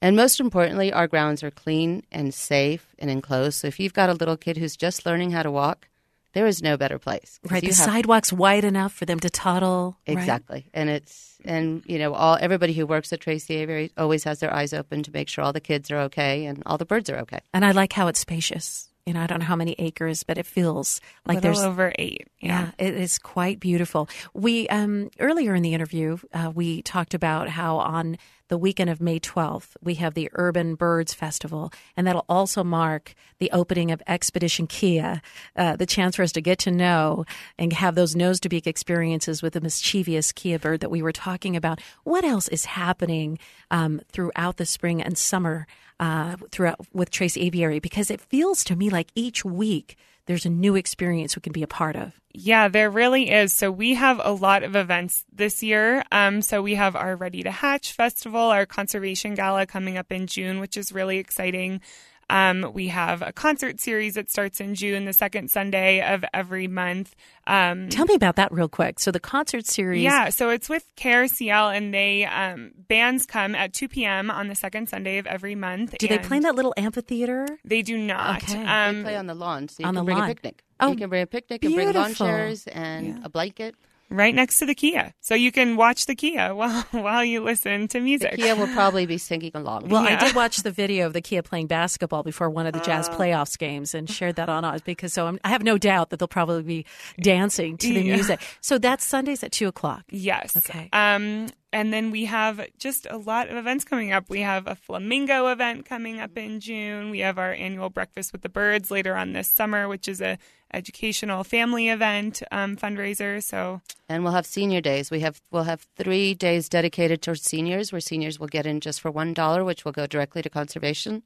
And 0.02 0.16
most 0.16 0.40
importantly, 0.40 0.92
our 0.92 1.08
grounds 1.08 1.44
are 1.44 1.52
clean 1.52 2.04
and 2.12 2.34
safe 2.34 2.96
and 3.00 3.10
enclosed. 3.10 3.60
So 3.60 3.68
if 3.68 3.80
you've 3.80 3.94
got 3.94 4.10
a 4.10 4.14
little 4.14 4.38
kid 4.38 4.58
who's 4.58 4.76
just 4.76 5.06
learning 5.06 5.32
how 5.32 5.44
to 5.44 5.52
walk, 5.52 5.88
there 6.34 6.46
is 6.46 6.62
no 6.62 6.78
better 6.78 7.00
place. 7.00 7.40
Right, 7.50 7.62
the 7.62 7.68
have- 7.68 7.76
sidewalk's 7.76 8.34
wide 8.34 8.64
enough 8.66 8.94
for 8.94 9.06
them 9.06 9.20
to 9.22 9.30
toddle. 9.30 9.98
right? 10.08 10.18
Exactly. 10.18 10.66
And 10.74 10.90
it's 10.90 11.38
and 11.46 11.84
you 11.86 12.00
know, 12.00 12.14
all 12.14 12.38
everybody 12.40 12.74
who 12.74 12.86
works 12.86 13.12
at 13.14 13.20
Tracy 13.20 13.56
Aviary 13.56 13.92
always 13.98 14.24
has 14.24 14.40
their 14.40 14.54
eyes 14.54 14.74
open 14.74 15.04
to 15.04 15.12
make 15.12 15.30
sure 15.30 15.44
all 15.44 15.54
the 15.54 15.60
kids 15.60 15.92
are 15.92 16.00
okay 16.02 16.46
and 16.46 16.64
all 16.66 16.78
the 16.78 16.86
birds 16.86 17.10
are 17.10 17.18
okay. 17.20 17.40
And 17.54 17.66
I 17.66 17.72
like 17.72 17.94
how 17.94 18.08
it's 18.08 18.20
spacious. 18.20 18.90
You 19.06 19.14
know, 19.14 19.22
I 19.22 19.28
don't 19.28 19.40
know 19.40 19.46
how 19.46 19.58
many 19.58 19.76
acres, 19.80 20.24
but 20.24 20.38
it 20.38 20.46
feels 20.46 21.02
like 21.26 21.36
Little 21.36 21.52
there's 21.52 21.64
over 21.64 21.94
eight. 22.00 22.28
Yeah, 22.40 22.72
it 22.78 22.94
is 22.94 23.18
quite 23.18 23.60
beautiful. 23.60 24.08
We 24.34 24.68
um, 24.70 25.10
earlier 25.20 25.56
in 25.56 25.62
the 25.62 25.74
interview, 25.74 26.20
uh, 26.34 26.52
we 26.54 26.82
talked 26.82 27.14
about 27.14 27.50
how 27.50 27.78
on 27.78 28.18
the 28.54 28.58
weekend 28.58 28.90
of 28.90 29.02
May 29.02 29.20
12th, 29.20 29.70
we 29.82 29.96
have 29.96 30.14
the 30.14 30.30
Urban 30.34 30.76
Birds 30.76 31.14
Festival, 31.14 31.72
and 31.98 32.06
that'll 32.06 32.26
also 32.30 32.64
mark 32.64 33.16
the 33.40 33.50
opening 33.52 33.90
of 33.92 34.02
Expedition 34.06 34.68
Kea, 34.68 35.22
uh, 35.56 35.76
the 35.76 35.86
chance 35.86 36.18
for 36.18 36.24
us 36.24 36.32
to 36.34 36.42
get 36.42 36.60
to 36.60 36.72
know 36.72 37.26
and 37.58 37.74
have 37.74 37.96
those 37.96 38.16
nose 38.16 38.40
to 38.42 38.50
beak 38.50 38.68
experiences 38.68 39.42
with 39.42 39.54
the 39.54 39.62
mischievous 39.62 40.32
Kea 40.32 40.58
bird 40.58 40.82
that 40.82 40.92
we 40.92 41.02
were 41.02 41.12
talking 41.12 41.56
about. 41.56 41.82
What 42.04 42.24
else 42.24 42.48
is 42.48 42.66
happening 42.66 43.40
um, 43.72 44.02
throughout 44.12 44.58
the 44.58 44.66
spring 44.66 45.02
and 45.02 45.18
summer 45.18 45.66
uh, 46.00 46.36
throughout 46.52 46.80
with 46.94 47.10
Tracy 47.10 47.42
Aviary? 47.42 47.80
Because 47.80 48.12
it 48.12 48.22
feels 48.22 48.64
to 48.66 48.76
me 48.76 48.90
like 48.90 49.08
each 49.16 49.44
week 49.46 49.98
there's 50.26 50.46
a 50.46 50.50
new 50.50 50.76
experience 50.76 51.36
we 51.36 51.42
can 51.42 51.52
be 51.52 51.64
a 51.64 51.68
part 51.68 51.96
of. 51.96 52.20
Yeah, 52.34 52.68
there 52.68 52.90
really 52.90 53.30
is. 53.30 53.54
So 53.54 53.70
we 53.70 53.94
have 53.96 54.22
a 54.24 54.32
lot 54.32 54.64
of 54.64 54.76
events 54.76 55.26
this 55.32 55.62
year. 55.62 56.04
Um, 56.12 56.42
so 56.42 56.62
we 56.62 56.76
have 56.76 56.96
our 56.96 57.16
Ready 57.16 57.44
to 57.44 57.52
Hatch 57.52 57.92
Festival, 57.92 58.40
our 58.40 58.66
Conservation 58.66 59.36
Gala 59.36 59.66
coming 59.66 59.98
up 59.98 60.12
in 60.12 60.28
June, 60.28 60.60
which 60.60 60.78
is 60.78 60.92
really 60.92 61.18
exciting. 61.18 61.82
Um, 62.30 62.72
we 62.74 62.88
have 62.88 63.22
a 63.22 63.32
concert 63.34 63.80
series 63.80 64.16
that 64.16 64.30
starts 64.32 64.60
in 64.60 64.76
June, 64.76 65.06
the 65.06 65.14
second 65.14 65.50
Sunday 65.52 66.02
of 66.02 66.24
every 66.34 66.68
month. 66.68 67.16
Um, 67.46 67.90
Tell 67.90 68.06
me 68.06 68.16
about 68.16 68.38
that 68.38 68.52
real 68.52 68.70
quick. 68.70 69.00
So 69.00 69.12
the 69.12 69.20
concert 69.20 69.66
series. 69.66 70.02
yeah, 70.04 70.30
so 70.30 70.50
it's 70.50 70.70
with 70.70 70.86
KRCL, 70.96 71.76
and 71.76 71.94
they 71.94 72.26
um, 72.26 72.72
bands 72.88 73.26
come 73.26 73.56
at 73.56 73.74
2 73.74 73.88
p.m. 73.90 74.32
on 74.32 74.48
the 74.48 74.56
second 74.56 74.88
Sunday 74.90 75.18
of 75.18 75.28
every 75.28 75.56
month. 75.56 75.96
Do 76.00 76.08
they 76.08 76.18
play 76.20 76.38
in 76.38 76.44
that 76.44 76.56
little 76.56 76.74
amphitheater? 76.78 77.46
They 77.66 77.82
do 77.82 77.98
not. 77.98 78.44
Okay. 78.44 78.54
They 78.58 78.64
They 78.64 78.70
Um, 78.70 79.04
play 79.04 79.16
on 79.18 79.28
the 79.28 79.36
lawn, 79.36 79.68
so 79.68 79.82
you 79.82 79.88
on 79.88 79.94
can 79.96 80.02
the 80.02 80.06
bring 80.06 80.18
lawn. 80.18 80.30
a 80.30 80.34
picnic. 80.34 80.64
Oh, 80.80 80.90
you 80.92 80.96
can 80.98 81.10
bring 81.10 81.22
a 81.24 81.28
picnic 81.28 81.64
and 81.64 81.76
bring 81.76 81.92
lawn 81.94 82.14
chairs 82.14 82.68
and 82.68 83.24
a 83.26 83.30
blanket. 83.30 83.76
Right 84.14 84.36
next 84.36 84.60
to 84.60 84.66
the 84.68 84.76
Kea, 84.76 85.14
so 85.22 85.34
you 85.34 85.52
can 85.52 85.76
watch 85.76 86.06
the 86.06 86.14
Kea 86.14 86.38
while 86.52 86.84
while 86.92 87.26
you 87.26 87.42
listen 87.44 87.88
to 87.90 88.00
music. 88.00 88.32
The. 88.32 88.38
Kea 88.38 88.54
will 88.54 88.68
probably 88.74 89.08
be 89.08 89.18
singing 89.18 89.52
along. 89.56 89.90
Well, 89.90 90.04
I 90.08 90.16
did 90.16 90.36
watch 90.36 90.58
the 90.58 90.70
video 90.72 91.08
of 91.08 91.14
the 91.14 91.22
Kea 91.22 91.42
playing 91.42 91.66
basketball 91.68 92.22
before 92.22 92.50
one 92.50 92.68
of 92.68 92.74
the 92.74 92.80
Jazz 92.80 93.10
playoffs 93.10 93.58
games 93.58 93.96
and 93.96 94.08
shared 94.10 94.36
that 94.36 94.50
on 94.50 94.64
us 94.64 94.82
because 94.82 95.14
so 95.14 95.26
I'm, 95.26 95.40
I 95.44 95.50
have 95.50 95.64
no 95.64 95.78
doubt 95.80 96.12
that 96.12 96.20
they'll 96.20 96.28
probably 96.28 96.62
be 96.62 96.86
dancing 97.20 97.76
to 97.78 97.88
the 97.88 98.02
Yeah. 98.02 98.16
music. 98.16 98.40
So 98.62 98.78
that's 98.78 99.04
Sundays 99.06 99.44
at 99.44 99.52
two 99.52 99.68
o'clock. 99.68 100.04
Yes. 100.12 100.56
Okay. 100.58 100.90
Um, 100.94 101.48
and 101.72 101.92
then 101.92 102.12
we 102.12 102.26
have 102.26 102.62
just 102.78 103.08
a 103.10 103.18
lot 103.18 103.50
of 103.50 103.58
events 103.58 103.84
coming 103.84 104.12
up. 104.12 104.30
We 104.30 104.42
have 104.42 104.68
a 104.68 104.76
flamingo 104.76 105.48
event 105.48 105.86
coming 105.86 106.20
up 106.20 106.38
in 106.38 106.60
June. 106.60 107.10
We 107.10 107.20
have 107.22 107.40
our 107.40 107.52
annual 107.52 107.90
breakfast 107.90 108.32
with 108.32 108.44
the 108.44 108.50
birds 108.50 108.92
later 108.92 109.16
on 109.16 109.34
this 109.34 109.48
summer, 109.48 109.88
which 109.88 110.08
is 110.08 110.22
a 110.22 110.38
educational 110.74 111.44
family 111.44 111.90
event 111.90 112.44
um, 112.52 112.76
fundraiser. 112.76 113.42
So 113.42 113.82
and 114.10 114.24
we'll 114.24 114.34
have 114.34 114.46
senior 114.46 114.82
days. 114.82 115.12
We 115.12 115.22
have 115.22 115.42
we'll 115.52 115.64
have 115.64 115.88
three 115.96 116.34
days 116.34 116.70
dedicated 116.70 117.22
to 117.24 117.36
seniors, 117.36 117.92
where 117.92 118.02
seniors 118.02 118.40
will 118.40 118.48
get 118.48 118.66
in 118.66 118.80
just 118.80 119.02
for 119.02 119.12
one 119.12 119.34
dollar, 119.34 119.64
which 119.64 119.86
will 119.86 119.92
go 119.92 120.08
directly 120.08 120.42
to 120.42 120.50
conservation, 120.50 121.24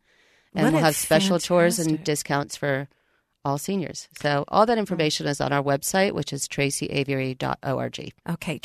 and 0.53 0.65
What 0.65 0.73
we'll 0.73 0.83
have 0.83 0.95
special 0.95 1.39
tours 1.39 1.79
and 1.79 2.03
discounts 2.03 2.55
for 2.55 2.87
all 3.43 3.57
seniors. 3.57 4.07
So 4.21 4.43
all 4.49 4.65
that 4.65 4.77
information 4.77 5.25
is 5.27 5.39
on 5.39 5.53
our 5.53 5.63
website, 5.63 6.11
which 6.11 6.33
is 6.33 6.47
tracyaviary.org. 6.47 8.13
Okay, 8.29 8.59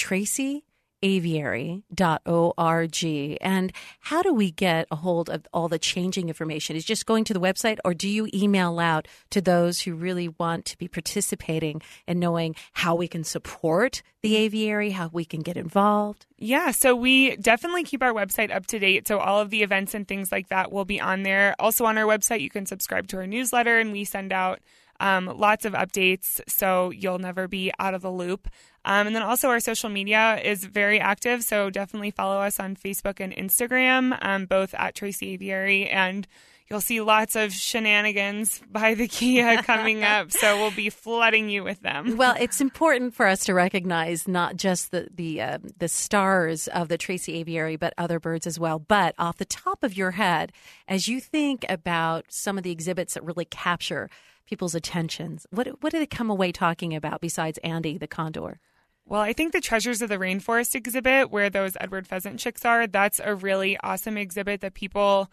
tracyaviary.org. 1.03 3.39
And 3.41 3.73
how 4.01 4.23
do 4.23 4.33
we 4.33 4.51
get 4.51 4.87
a 4.91 4.97
hold 4.97 5.31
of 5.31 5.47
all 5.53 5.69
the 5.69 5.79
changing 5.79 6.29
information? 6.29 6.77
Is 6.77 6.85
just 6.85 7.07
going 7.07 7.25
to 7.25 7.35
the 7.35 7.41
website 7.41 7.79
or 7.85 7.95
do 7.95 8.09
you 8.09 8.29
email 8.33 8.79
out 8.79 9.09
to 9.31 9.41
those 9.41 9.81
who 9.81 9.95
really 9.95 10.29
want 10.29 10.65
to 10.67 10.79
be 10.79 10.89
participating 10.89 11.83
and 12.07 12.21
knowing 12.21 12.55
how 12.73 12.95
we 12.95 13.09
can 13.09 13.25
support 13.25 14.03
the 14.23 14.37
aviary, 14.37 14.91
how 14.91 15.11
we 15.13 15.25
can 15.25 15.41
get 15.41 15.57
involved? 15.57 16.27
Yeah, 16.39 16.71
so 16.71 16.95
we 16.95 17.37
definitely 17.37 17.85
keep 17.85 18.03
our 18.03 18.13
website 18.13 18.55
up 18.55 18.67
to 18.67 18.79
date. 18.79 19.09
So 19.09 19.19
all 19.19 19.41
of 19.41 19.51
the 19.51 19.63
events 19.63 19.95
and 19.95 20.07
things 20.07 20.33
like 20.33 20.49
that 20.49 20.73
will 20.73 20.85
be 20.85 21.01
on 21.01 21.23
there. 21.23 21.55
Also 21.59 21.85
on 21.85 21.99
our 21.99 22.05
website, 22.05 22.41
you 22.41 22.51
can 22.51 22.67
subscribe 22.67 23.09
to 23.09 23.17
our 23.17 23.27
newsletter, 23.27 23.79
and 23.79 23.93
we 23.93 24.05
send 24.05 24.33
out 24.33 24.61
um, 25.03 25.27
lots 25.27 25.65
of 25.65 25.73
updates, 25.73 26.41
so 26.47 26.91
you'll 26.91 27.19
never 27.19 27.49
be 27.49 27.73
out 27.81 27.93
of 27.93 28.03
the 28.03 28.11
loop. 28.11 28.49
Um, 28.85 29.09
and 29.09 29.17
then 29.17 29.23
also 29.23 29.49
our 29.49 29.59
social 29.59 29.91
media 29.91 30.41
is 30.43 30.65
very 30.65 31.01
active, 31.01 31.43
so 31.43 31.71
definitely 31.71 32.13
follow 32.13 32.41
us 32.41 32.61
on 32.61 32.77
Facebook 32.77 33.19
and 33.19 33.35
Instagram, 33.35 34.17
um, 34.23 34.47
both 34.47 34.75
at 34.75 34.95
Tracy 34.95 35.35
Aviary 35.35 35.89
and. 35.89 36.27
You'll 36.71 36.81
see 36.81 37.03
lots 37.03 37.37
of 37.37 37.53
shenanigans 37.53 38.63
by 38.71 38.95
the 38.95 39.07
Kea 39.07 39.57
coming 39.63 40.05
up, 40.05 40.33
so 40.33 40.57
we'll 40.57 40.71
be 40.71 40.89
flooding 40.89 41.51
you 41.51 41.63
with 41.63 41.83
them. 41.83 42.17
Well, 42.17 42.35
it's 42.41 42.63
important 42.63 43.15
for 43.15 43.27
us 43.27 43.45
to 43.45 43.53
recognize 43.53 44.27
not 44.27 44.57
just 44.57 44.91
the 44.91 45.09
the 45.15 45.43
uh, 45.43 45.59
the 45.77 45.89
stars 45.89 46.69
of 46.69 46.89
the 46.89 46.97
Tracy 46.97 47.35
Aviary, 47.35 47.77
but 47.77 47.93
other 47.99 48.19
birds 48.19 48.47
as 48.47 48.59
well. 48.59 48.79
But 48.79 49.15
off 49.19 49.37
the 49.37 49.45
top 49.45 49.85
of 49.85 49.99
your 49.99 50.13
head, 50.13 50.51
as 50.89 51.09
you 51.09 51.21
think 51.21 51.67
about 51.69 52.27
some 52.31 52.57
of 52.57 52.65
the 52.65 52.71
exhibits 52.71 53.15
that 53.15 53.25
really 53.25 53.45
capture 53.45 54.09
people's 54.47 54.75
attentions, 54.75 55.47
what 55.51 55.83
what 55.83 55.93
do 55.93 55.99
they 55.99 56.07
come 56.07 56.31
away 56.31 56.53
talking 56.53 56.95
about 56.95 57.21
besides 57.21 57.59
Andy 57.59 57.99
the 57.99 58.07
condor? 58.07 58.61
Well, 59.05 59.21
I 59.21 59.33
think 59.33 59.53
the 59.53 59.61
Treasures 59.61 60.01
of 60.01 60.09
the 60.09 60.19
Rainforest 60.19 60.75
exhibit, 60.75 61.31
where 61.31 61.51
those 61.51 61.77
Edward 61.81 62.07
pheasant 62.07 62.39
chicks 62.39 62.65
are, 62.65 62.87
that's 62.87 63.21
a 63.23 63.35
really 63.35 63.77
awesome 63.83 64.17
exhibit 64.17 64.61
that 64.61 64.75
people 64.75 65.31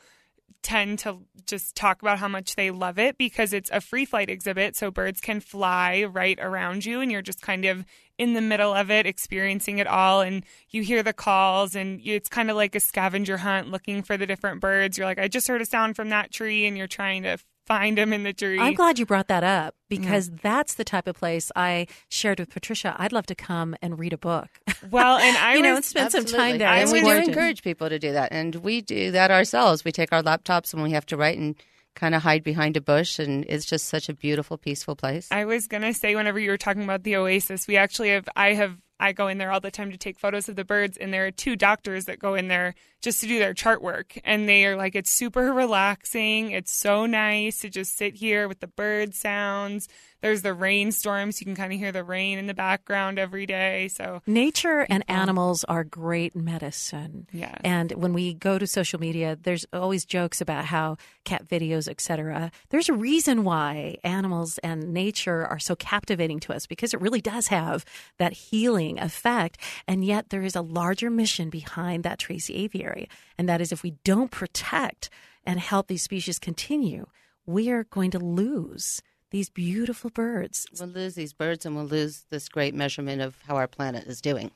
tend 0.62 1.00
to 1.00 1.20
just 1.46 1.76
talk 1.76 2.02
about 2.02 2.20
how 2.20 2.28
much 2.28 2.56
they 2.56 2.72
love 2.72 3.00
it 3.00 3.18
because 3.18 3.54
it's 3.54 3.70
a 3.72 3.80
free 3.80 4.06
flight 4.06 4.30
exhibit. 4.30 4.76
So 4.76 4.92
birds 4.92 5.22
can 5.22 5.40
fly 5.40 6.04
right 6.04 6.38
around 6.42 6.86
you, 6.86 7.00
and 7.00 7.12
you're 7.12 7.22
just 7.22 7.42
kind 7.42 7.66
of 7.66 7.86
in 8.18 8.34
the 8.34 8.42
middle 8.42 8.74
of 8.74 8.92
it, 8.92 9.06
experiencing 9.06 9.78
it 9.78 9.88
all. 9.88 10.22
And 10.22 10.44
you 10.70 10.84
hear 10.84 11.04
the 11.04 11.14
calls, 11.14 11.76
and 11.76 12.02
it's 12.04 12.30
kind 12.30 12.50
of 12.50 12.58
like 12.58 12.76
a 12.76 12.80
scavenger 12.80 13.38
hunt 13.38 13.70
looking 13.70 14.02
for 14.04 14.18
the 14.18 14.28
different 14.28 14.62
birds. 14.62 14.98
You're 14.98 15.08
like, 15.08 15.20
I 15.20 15.28
just 15.28 15.48
heard 15.48 15.62
a 15.62 15.66
sound 15.66 15.96
from 15.96 16.10
that 16.10 16.32
tree, 16.32 16.66
and 16.66 16.78
you're 16.78 16.88
trying 16.88 17.24
to 17.24 17.38
find 17.70 17.98
them 17.98 18.12
in 18.12 18.24
the 18.24 18.34
tree. 18.34 18.60
I'm 18.60 18.74
glad 18.74 19.00
you 19.00 19.06
brought 19.06 19.28
that 19.30 19.44
up 19.46 19.76
because 19.88 20.30
that's 20.42 20.74
the 20.74 20.84
type 20.84 21.08
of 21.08 21.16
place 21.16 21.52
I 21.56 21.88
shared 22.10 22.40
with 22.40 22.50
Patricia. 22.50 22.96
I'd 23.00 23.14
love 23.14 23.28
to 23.28 23.36
come 23.36 23.76
and 23.82 23.98
read 23.98 24.12
a 24.12 24.18
book. 24.18 24.50
Well, 24.92 25.18
and 25.18 25.38
I 25.50 25.56
you 25.56 25.62
know, 25.62 25.70
was- 25.70 25.78
and 25.78 25.86
spend 25.86 26.12
some 26.12 26.22
Absolutely. 26.24 26.50
time 26.50 26.58
there. 26.58 26.68
I 26.68 26.80
And 26.80 26.92
we 26.92 27.02
do 27.02 27.12
encourage 27.12 27.64
people 27.64 27.88
to 27.88 27.98
do 28.00 28.12
that, 28.12 28.34
and 28.34 28.56
we 28.56 28.82
do 28.82 29.12
that 29.12 29.32
ourselves. 29.32 29.86
We 29.86 29.92
take 29.94 30.12
our 30.12 30.22
laptops 30.24 30.74
and 30.74 30.84
we 30.84 30.92
have 30.92 31.06
to 31.08 31.16
write 31.18 31.38
and 31.38 31.56
kind 31.96 32.16
of 32.16 32.24
hide 32.24 32.44
behind 32.44 32.76
a 32.76 32.82
bush, 32.82 33.20
and 33.20 33.46
it's 33.48 33.66
just 33.66 33.88
such 33.88 34.10
a 34.10 34.14
beautiful, 34.14 34.58
peaceful 34.58 34.96
place. 34.96 35.28
I 35.32 35.46
was 35.46 35.68
gonna 35.68 35.94
say 35.94 36.16
whenever 36.16 36.40
you 36.40 36.50
were 36.52 36.58
talking 36.58 36.84
about 36.84 37.04
the 37.04 37.16
oasis, 37.16 37.68
we 37.68 37.78
actually 37.78 38.10
have 38.10 38.28
I 38.36 38.54
have 38.54 38.78
I 39.00 39.14
go 39.14 39.28
in 39.28 39.38
there 39.38 39.52
all 39.52 39.60
the 39.60 39.72
time 39.72 39.92
to 39.92 39.98
take 39.98 40.20
photos 40.20 40.50
of 40.50 40.56
the 40.56 40.66
birds 40.66 40.98
and 40.98 41.14
there 41.14 41.26
are 41.26 41.32
two 41.32 41.56
doctors 41.56 42.06
that 42.06 42.20
go 42.20 42.36
in 42.36 42.48
there 42.48 42.76
just 43.02 43.22
to 43.22 43.28
do 43.28 43.40
their 43.40 43.54
chart 43.54 43.82
work 43.82 44.20
and 44.26 44.48
they 44.48 44.66
are 44.66 44.76
like 44.76 44.96
it's 44.96 45.10
super 45.10 45.54
relaxing. 45.54 46.52
It's 46.52 46.72
so 46.72 47.06
nice 47.06 47.60
to 47.60 47.70
just 47.70 47.98
sit 47.98 48.16
here 48.16 48.48
with 48.48 48.60
the 48.60 48.68
bird 48.68 49.16
sounds. 49.16 49.88
There's 50.22 50.42
the 50.42 50.54
rainstorms, 50.54 51.40
you 51.40 51.46
can 51.46 51.56
kind 51.56 51.72
of 51.72 51.80
hear 51.80 51.92
the 51.92 52.04
rain 52.04 52.38
in 52.38 52.48
the 52.48 52.54
background 52.54 53.18
every 53.18 53.46
day. 53.46 53.88
So 53.88 54.22
Nature 54.28 54.86
and 54.90 55.04
animals 55.08 55.64
are 55.66 55.84
great 55.84 56.36
medicine. 56.36 57.28
Yeah. 57.32 57.56
And 57.64 57.92
when 57.94 58.14
we 58.14 58.34
go 58.34 58.60
to 58.60 58.68
social 58.68 59.00
media, 59.00 59.38
there's 59.42 59.66
always 59.72 60.06
jokes 60.06 60.42
about 60.42 60.66
how 60.66 60.98
cat 61.24 61.48
videos, 61.48 61.88
etc. 61.88 62.52
There's 62.70 62.90
a 62.90 62.94
reason 62.94 63.44
why 63.44 63.98
animals 64.04 64.58
and 64.60 64.94
nature 64.94 65.46
are 65.46 65.60
so 65.60 65.76
captivating 65.76 66.40
to 66.42 66.54
us 66.54 66.66
because 66.66 66.94
it 66.94 67.02
really 67.02 67.22
does 67.22 67.48
have 67.48 67.86
that 68.18 68.34
healing 68.34 69.00
effect. 69.00 69.58
And 69.88 70.04
yet 70.04 70.30
there 70.30 70.44
is 70.44 70.56
a 70.56 70.62
larger 70.62 71.10
mission 71.10 71.50
behind 71.50 72.04
that 72.04 72.20
Tracy 72.20 72.56
Aviary. 72.56 73.10
And 73.38 73.48
that 73.48 73.62
is 73.62 73.72
if 73.72 73.84
we 73.84 73.92
don't 74.04 74.32
protect 74.32 75.10
and 75.46 75.60
help 75.60 75.88
these 75.88 76.04
species 76.04 76.40
continue, 76.40 77.06
we 77.46 77.70
are 77.70 77.86
going 77.86 78.12
to 78.12 78.20
lose 78.20 79.02
these 79.32 79.50
beautiful 79.50 80.10
birds. 80.10 80.66
We'll 80.80 80.90
lose 80.90 81.16
these 81.16 81.34
birds 81.34 81.66
and 81.66 81.76
we'll 81.76 81.86
lose 81.86 82.26
this 82.30 82.50
great 82.50 82.74
measurement 82.74 83.22
of 83.22 83.36
how 83.48 83.56
our 83.58 83.68
planet 83.68 84.06
is 84.08 84.22
doing. 84.22 84.52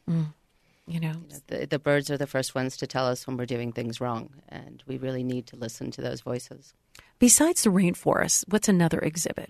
You 0.86 1.00
know, 1.00 1.14
The, 1.48 1.66
the 1.66 1.80
birds 1.80 2.10
are 2.12 2.18
the 2.18 2.28
first 2.28 2.56
ones 2.56 2.76
to 2.78 2.88
tell 2.88 3.06
us 3.08 3.26
when 3.26 3.38
we're 3.38 3.46
doing 3.46 3.72
things 3.72 4.02
wrong, 4.02 4.30
and 4.50 4.84
we 4.86 4.98
really 4.98 5.24
need 5.24 5.48
to 5.48 5.56
listen 5.56 5.92
to 5.92 6.02
those 6.02 6.22
voices. 6.22 6.74
besides 7.20 7.64
the 7.64 7.70
rainforest, 7.70 8.46
what's 8.50 8.68
another 8.68 9.00
exhibit? 9.00 9.50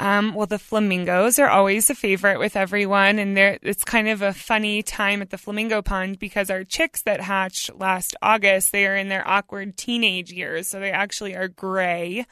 Um, 0.00 0.34
well, 0.34 0.46
the 0.46 0.58
flamingos 0.58 1.38
are 1.38 1.48
always 1.48 1.88
a 1.90 1.94
favorite 1.94 2.38
with 2.38 2.56
everyone, 2.56 3.18
and 3.18 3.36
it's 3.38 3.84
kind 3.84 4.08
of 4.08 4.22
a 4.22 4.32
funny 4.32 4.82
time 4.82 5.22
at 5.22 5.30
the 5.30 5.38
flamingo 5.38 5.82
pond 5.82 6.18
because 6.18 6.50
our 6.50 6.64
chicks 6.64 7.02
that 7.02 7.20
hatched 7.20 7.74
last 7.74 8.16
August 8.22 8.72
they 8.72 8.86
are 8.86 8.96
in 8.96 9.08
their 9.08 9.26
awkward 9.28 9.76
teenage 9.76 10.32
years, 10.32 10.68
so 10.68 10.80
they 10.80 10.90
actually 10.90 11.34
are 11.36 11.48
gray. 11.48 12.24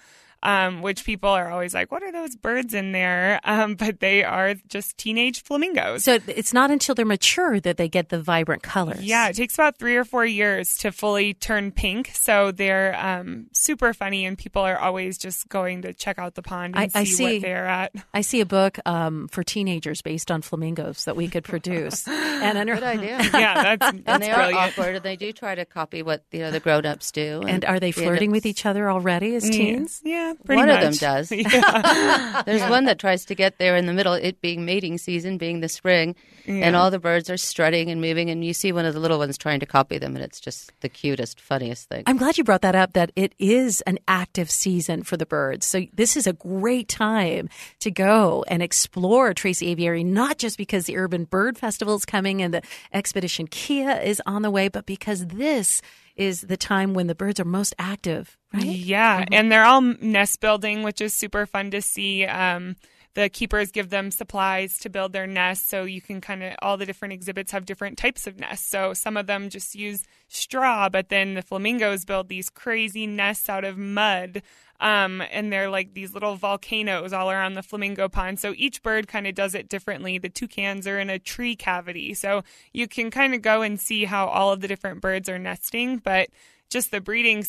Um, 0.46 0.80
which 0.80 1.04
people 1.04 1.30
are 1.30 1.50
always 1.50 1.74
like, 1.74 1.90
"What 1.90 2.02
are 2.04 2.12
those 2.12 2.36
birds 2.36 2.72
in 2.72 2.92
there?" 2.92 3.40
Um, 3.42 3.74
but 3.74 3.98
they 3.98 4.22
are 4.22 4.54
just 4.68 4.96
teenage 4.96 5.42
flamingos. 5.42 6.04
So 6.04 6.18
it's 6.28 6.52
not 6.52 6.70
until 6.70 6.94
they're 6.94 7.04
mature 7.04 7.58
that 7.60 7.76
they 7.78 7.88
get 7.88 8.10
the 8.10 8.20
vibrant 8.20 8.62
colors. 8.62 9.02
Yeah, 9.02 9.28
it 9.28 9.34
takes 9.34 9.54
about 9.54 9.78
three 9.78 9.96
or 9.96 10.04
four 10.04 10.24
years 10.24 10.76
to 10.78 10.92
fully 10.92 11.34
turn 11.34 11.72
pink. 11.72 12.10
So 12.14 12.52
they're 12.52 12.94
um, 12.96 13.46
super 13.52 13.92
funny, 13.92 14.24
and 14.24 14.38
people 14.38 14.62
are 14.62 14.78
always 14.78 15.18
just 15.18 15.48
going 15.48 15.82
to 15.82 15.92
check 15.92 16.18
out 16.18 16.34
the 16.36 16.42
pond 16.42 16.76
and 16.76 16.90
I- 16.94 17.00
I 17.00 17.04
see, 17.04 17.12
see. 17.14 17.24
what 17.34 17.42
they're 17.42 17.66
at. 17.66 17.92
I 18.14 18.20
see 18.20 18.40
a 18.40 18.46
book 18.46 18.78
um, 18.86 19.26
for 19.28 19.42
teenagers 19.42 20.00
based 20.02 20.30
on 20.30 20.42
flamingos 20.42 21.06
that 21.06 21.16
we 21.16 21.26
could 21.26 21.42
produce. 21.44 22.06
and 22.08 22.56
under- 22.56 22.74
Good 22.74 22.84
idea. 22.84 23.18
Yeah, 23.36 23.62
that's, 23.76 23.86
and 23.88 24.04
that's 24.04 24.24
they 24.24 24.30
are 24.30 24.52
awkward, 24.52 24.94
and 24.96 25.04
they 25.04 25.16
do 25.16 25.32
try 25.32 25.54
to 25.56 25.64
copy 25.64 26.02
what 26.02 26.22
you 26.30 26.38
know 26.38 26.50
the 26.52 26.60
grown-ups 26.60 27.10
do. 27.10 27.42
And 27.46 27.64
are 27.64 27.80
they 27.80 27.90
the 27.90 28.00
flirting 28.02 28.30
with 28.30 28.46
each 28.46 28.64
other 28.64 28.88
already 28.90 29.34
as 29.34 29.48
teens? 29.50 30.00
Yeah, 30.04 30.34
pretty 30.44 30.60
One 30.60 30.70
of 30.70 30.80
them 30.80 30.92
does. 30.92 31.32
Yeah. 31.56 32.42
There's 32.44 32.68
one 32.68 32.84
that 32.84 32.98
tries 32.98 33.24
to 33.26 33.34
get 33.34 33.58
there 33.58 33.76
in 33.76 33.86
the 33.86 33.92
middle, 33.92 34.12
it 34.12 34.40
being 34.40 34.64
mating 34.64 34.98
season, 34.98 35.38
being 35.38 35.60
the 35.60 35.68
spring, 35.68 36.14
and 36.46 36.76
all 36.76 36.90
the 36.90 36.98
birds 36.98 37.28
are 37.30 37.36
strutting 37.36 37.90
and 37.90 38.00
moving, 38.00 38.30
and 38.30 38.44
you 38.44 38.52
see 38.52 38.72
one 38.72 38.84
of 38.84 38.94
the 38.94 39.00
little 39.00 39.18
ones 39.18 39.38
trying 39.38 39.60
to 39.60 39.66
copy 39.66 39.98
them, 39.98 40.14
and 40.14 40.24
it's 40.24 40.40
just 40.40 40.72
the 40.80 40.88
cutest, 40.88 41.40
funniest 41.40 41.88
thing. 41.88 42.04
I'm 42.06 42.16
glad 42.16 42.38
you 42.38 42.44
brought 42.44 42.62
that 42.62 42.74
up 42.74 42.92
that 42.92 43.10
it 43.16 43.34
is 43.38 43.80
an 43.82 43.98
active 44.06 44.50
season 44.50 45.02
for 45.02 45.16
the 45.16 45.26
birds. 45.26 45.66
So 45.66 45.86
this 45.94 46.16
is 46.16 46.26
a 46.26 46.32
great 46.32 46.88
time 46.88 47.48
to 47.80 47.90
go 47.90 48.44
and 48.48 48.62
explore 48.62 49.34
Tracy 49.34 49.68
Aviary, 49.68 50.04
not 50.04 50.38
just 50.38 50.58
because 50.58 50.84
the 50.84 50.96
Urban 50.96 51.24
Bird 51.24 51.58
Festival 51.58 51.94
is 51.96 52.04
coming 52.04 52.42
and 52.42 52.52
the 52.54 52.62
Expedition 52.92 53.46
Kea 53.46 53.82
is 54.04 54.22
on 54.26 54.42
the 54.42 54.50
way, 54.50 54.68
but 54.68 54.86
because 54.86 55.26
this 55.26 55.82
is 56.16 56.42
the 56.42 56.56
time 56.56 56.94
when 56.94 57.06
the 57.06 57.14
birds 57.14 57.38
are 57.38 57.44
most 57.44 57.74
active, 57.78 58.36
right? 58.52 58.64
Yeah, 58.64 59.24
and 59.30 59.52
they're 59.52 59.64
all 59.64 59.80
nest 59.80 60.40
building, 60.40 60.82
which 60.82 61.00
is 61.00 61.12
super 61.14 61.46
fun 61.46 61.70
to 61.72 61.82
see. 61.82 62.24
Um, 62.24 62.76
the 63.16 63.30
keepers 63.30 63.72
give 63.72 63.88
them 63.88 64.10
supplies 64.10 64.78
to 64.80 64.90
build 64.90 65.14
their 65.14 65.26
nests, 65.26 65.66
so 65.66 65.84
you 65.84 66.02
can 66.02 66.20
kind 66.20 66.42
of 66.42 66.54
all 66.60 66.76
the 66.76 66.84
different 66.84 67.14
exhibits 67.14 67.50
have 67.52 67.64
different 67.64 67.96
types 67.96 68.26
of 68.26 68.38
nests. 68.38 68.68
So 68.68 68.92
some 68.92 69.16
of 69.16 69.26
them 69.26 69.48
just 69.48 69.74
use 69.74 70.04
straw, 70.28 70.90
but 70.90 71.08
then 71.08 71.32
the 71.32 71.42
flamingos 71.42 72.04
build 72.04 72.28
these 72.28 72.50
crazy 72.50 73.06
nests 73.06 73.48
out 73.48 73.64
of 73.64 73.78
mud. 73.78 74.42
Um, 74.80 75.22
and 75.30 75.52
they're 75.52 75.70
like 75.70 75.94
these 75.94 76.12
little 76.12 76.36
volcanoes 76.36 77.12
all 77.12 77.30
around 77.30 77.54
the 77.54 77.62
flamingo 77.62 78.08
pond. 78.08 78.38
So 78.38 78.54
each 78.56 78.82
bird 78.82 79.08
kind 79.08 79.26
of 79.26 79.34
does 79.34 79.54
it 79.54 79.68
differently. 79.68 80.18
The 80.18 80.28
toucans 80.28 80.86
are 80.86 80.98
in 80.98 81.10
a 81.10 81.18
tree 81.18 81.56
cavity. 81.56 82.14
So 82.14 82.42
you 82.72 82.86
can 82.86 83.10
kind 83.10 83.34
of 83.34 83.42
go 83.42 83.62
and 83.62 83.80
see 83.80 84.04
how 84.04 84.26
all 84.26 84.52
of 84.52 84.60
the 84.60 84.68
different 84.68 85.00
birds 85.00 85.28
are 85.28 85.38
nesting, 85.38 85.98
but 85.98 86.28
just 86.68 86.90
the 86.90 87.00
breeding 87.00 87.44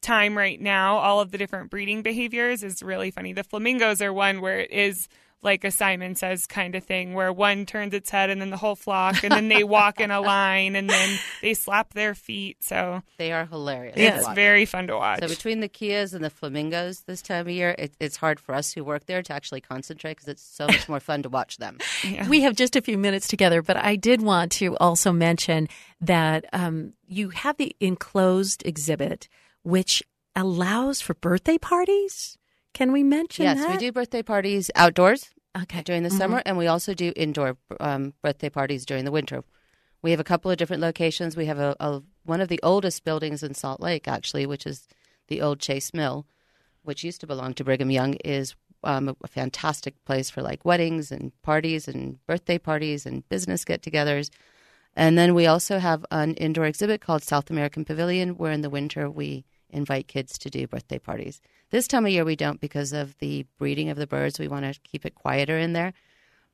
time 0.00 0.36
right 0.36 0.60
now, 0.60 0.96
all 0.96 1.20
of 1.20 1.30
the 1.30 1.38
different 1.38 1.70
breeding 1.70 2.02
behaviors 2.02 2.62
is 2.62 2.82
really 2.82 3.10
funny. 3.10 3.32
The 3.32 3.44
flamingos 3.44 4.02
are 4.02 4.12
one 4.12 4.40
where 4.40 4.60
it 4.60 4.70
is 4.70 5.08
like 5.42 5.64
a 5.64 5.70
Simon 5.70 6.14
says 6.14 6.46
kind 6.46 6.74
of 6.74 6.84
thing, 6.84 7.14
where 7.14 7.32
one 7.32 7.66
turns 7.66 7.92
its 7.94 8.10
head 8.10 8.30
and 8.30 8.40
then 8.40 8.50
the 8.50 8.56
whole 8.56 8.76
flock, 8.76 9.22
and 9.24 9.32
then 9.32 9.48
they 9.48 9.64
walk 9.64 10.00
in 10.00 10.10
a 10.10 10.20
line 10.34 10.76
and 10.76 10.88
then 10.88 11.18
they 11.42 11.52
slap 11.54 11.92
their 11.94 12.14
feet. 12.14 12.62
So 12.62 13.02
They 13.18 13.32
are 13.32 13.44
hilarious. 13.46 13.96
Yeah. 13.96 14.18
it's 14.18 14.28
very 14.34 14.64
fun 14.64 14.86
to 14.86 14.96
watch. 14.96 15.20
So 15.20 15.28
between 15.28 15.60
the 15.60 15.68
Keas 15.68 16.14
and 16.14 16.24
the 16.24 16.30
flamingos 16.30 17.00
this 17.00 17.22
time 17.22 17.46
of 17.46 17.52
year, 17.52 17.74
it, 17.78 17.92
it's 17.98 18.16
hard 18.16 18.38
for 18.38 18.54
us 18.54 18.72
who 18.72 18.84
work 18.84 19.06
there 19.06 19.22
to 19.22 19.32
actually 19.32 19.60
concentrate 19.60 20.12
because 20.12 20.28
it's 20.28 20.42
so 20.42 20.66
much 20.66 20.88
more 20.88 21.00
fun 21.00 21.22
to 21.22 21.28
watch 21.28 21.56
them. 21.58 21.78
We 22.28 22.42
have 22.42 22.54
just 22.56 22.76
a 22.76 22.80
few 22.80 22.96
minutes 22.98 23.26
together, 23.26 23.62
but 23.62 23.76
I 23.76 23.96
did 23.96 24.22
want 24.22 24.52
to 24.52 24.76
also 24.76 25.12
mention 25.12 25.68
that 26.00 26.44
um, 26.52 26.92
you 27.06 27.30
have 27.30 27.56
the 27.56 27.74
enclosed 27.80 28.62
exhibit, 28.64 29.28
which 29.64 30.02
allows 30.36 31.00
for 31.00 31.14
birthday 31.14 31.58
parties. 31.58 32.38
Can 32.74 32.92
we 32.92 33.02
mention 33.02 33.44
yes, 33.44 33.58
that? 33.58 33.70
we 33.70 33.76
do 33.76 33.92
birthday 33.92 34.22
parties 34.22 34.70
outdoors 34.74 35.30
Okay. 35.56 35.82
during 35.82 36.02
the 36.02 36.08
Mhm. 36.08 36.18
summer, 36.18 36.42
and 36.46 36.56
we 36.56 36.66
also 36.66 36.94
do 36.94 37.12
indoor 37.14 37.56
um, 37.80 38.14
birthday 38.22 38.48
parties 38.48 38.86
during 38.86 39.04
the 39.04 39.10
winter. 39.12 39.44
We 40.00 40.10
have 40.10 40.20
a 40.20 40.24
couple 40.24 40.50
of 40.50 40.56
different 40.56 40.80
locations. 40.82 41.36
We 41.36 41.46
have 41.46 41.58
a, 41.58 41.76
a 41.78 42.02
one 42.24 42.40
of 42.40 42.48
the 42.48 42.60
oldest 42.62 43.04
buildings 43.04 43.42
in 43.42 43.54
Salt 43.54 43.80
Lake, 43.80 44.08
actually, 44.08 44.46
which 44.46 44.66
is 44.66 44.88
the 45.28 45.42
old 45.42 45.60
Chase 45.60 45.92
Mill, 45.92 46.26
which 46.82 47.04
used 47.04 47.20
to 47.20 47.26
belong 47.26 47.54
to 47.54 47.64
Brigham 47.64 47.90
Young, 47.90 48.14
is 48.24 48.54
um, 48.84 49.10
a, 49.10 49.16
a 49.22 49.28
fantastic 49.28 50.02
place 50.04 50.30
for 50.30 50.42
like 50.42 50.64
weddings 50.64 51.12
and 51.12 51.30
parties 51.42 51.86
and 51.86 52.24
birthday 52.26 52.58
parties 52.58 53.06
and 53.06 53.28
business 53.28 53.64
get-togethers. 53.64 54.30
And 54.96 55.16
then 55.16 55.34
we 55.34 55.46
also 55.46 55.78
have 55.78 56.04
an 56.10 56.34
indoor 56.34 56.64
exhibit 56.66 57.00
called 57.00 57.22
South 57.22 57.50
American 57.50 57.84
Pavilion, 57.84 58.30
where 58.36 58.52
in 58.52 58.62
the 58.62 58.70
winter 58.70 59.08
we 59.10 59.44
invite 59.72 60.08
kids 60.08 60.38
to 60.38 60.50
do 60.50 60.66
birthday 60.66 60.98
parties. 60.98 61.40
This 61.70 61.88
time 61.88 62.06
of 62.06 62.12
year 62.12 62.24
we 62.24 62.36
don't 62.36 62.60
because 62.60 62.92
of 62.92 63.16
the 63.18 63.46
breeding 63.58 63.88
of 63.88 63.96
the 63.96 64.06
birds. 64.06 64.38
We 64.38 64.48
want 64.48 64.72
to 64.72 64.78
keep 64.80 65.04
it 65.06 65.14
quieter 65.14 65.58
in 65.58 65.72
there. 65.72 65.92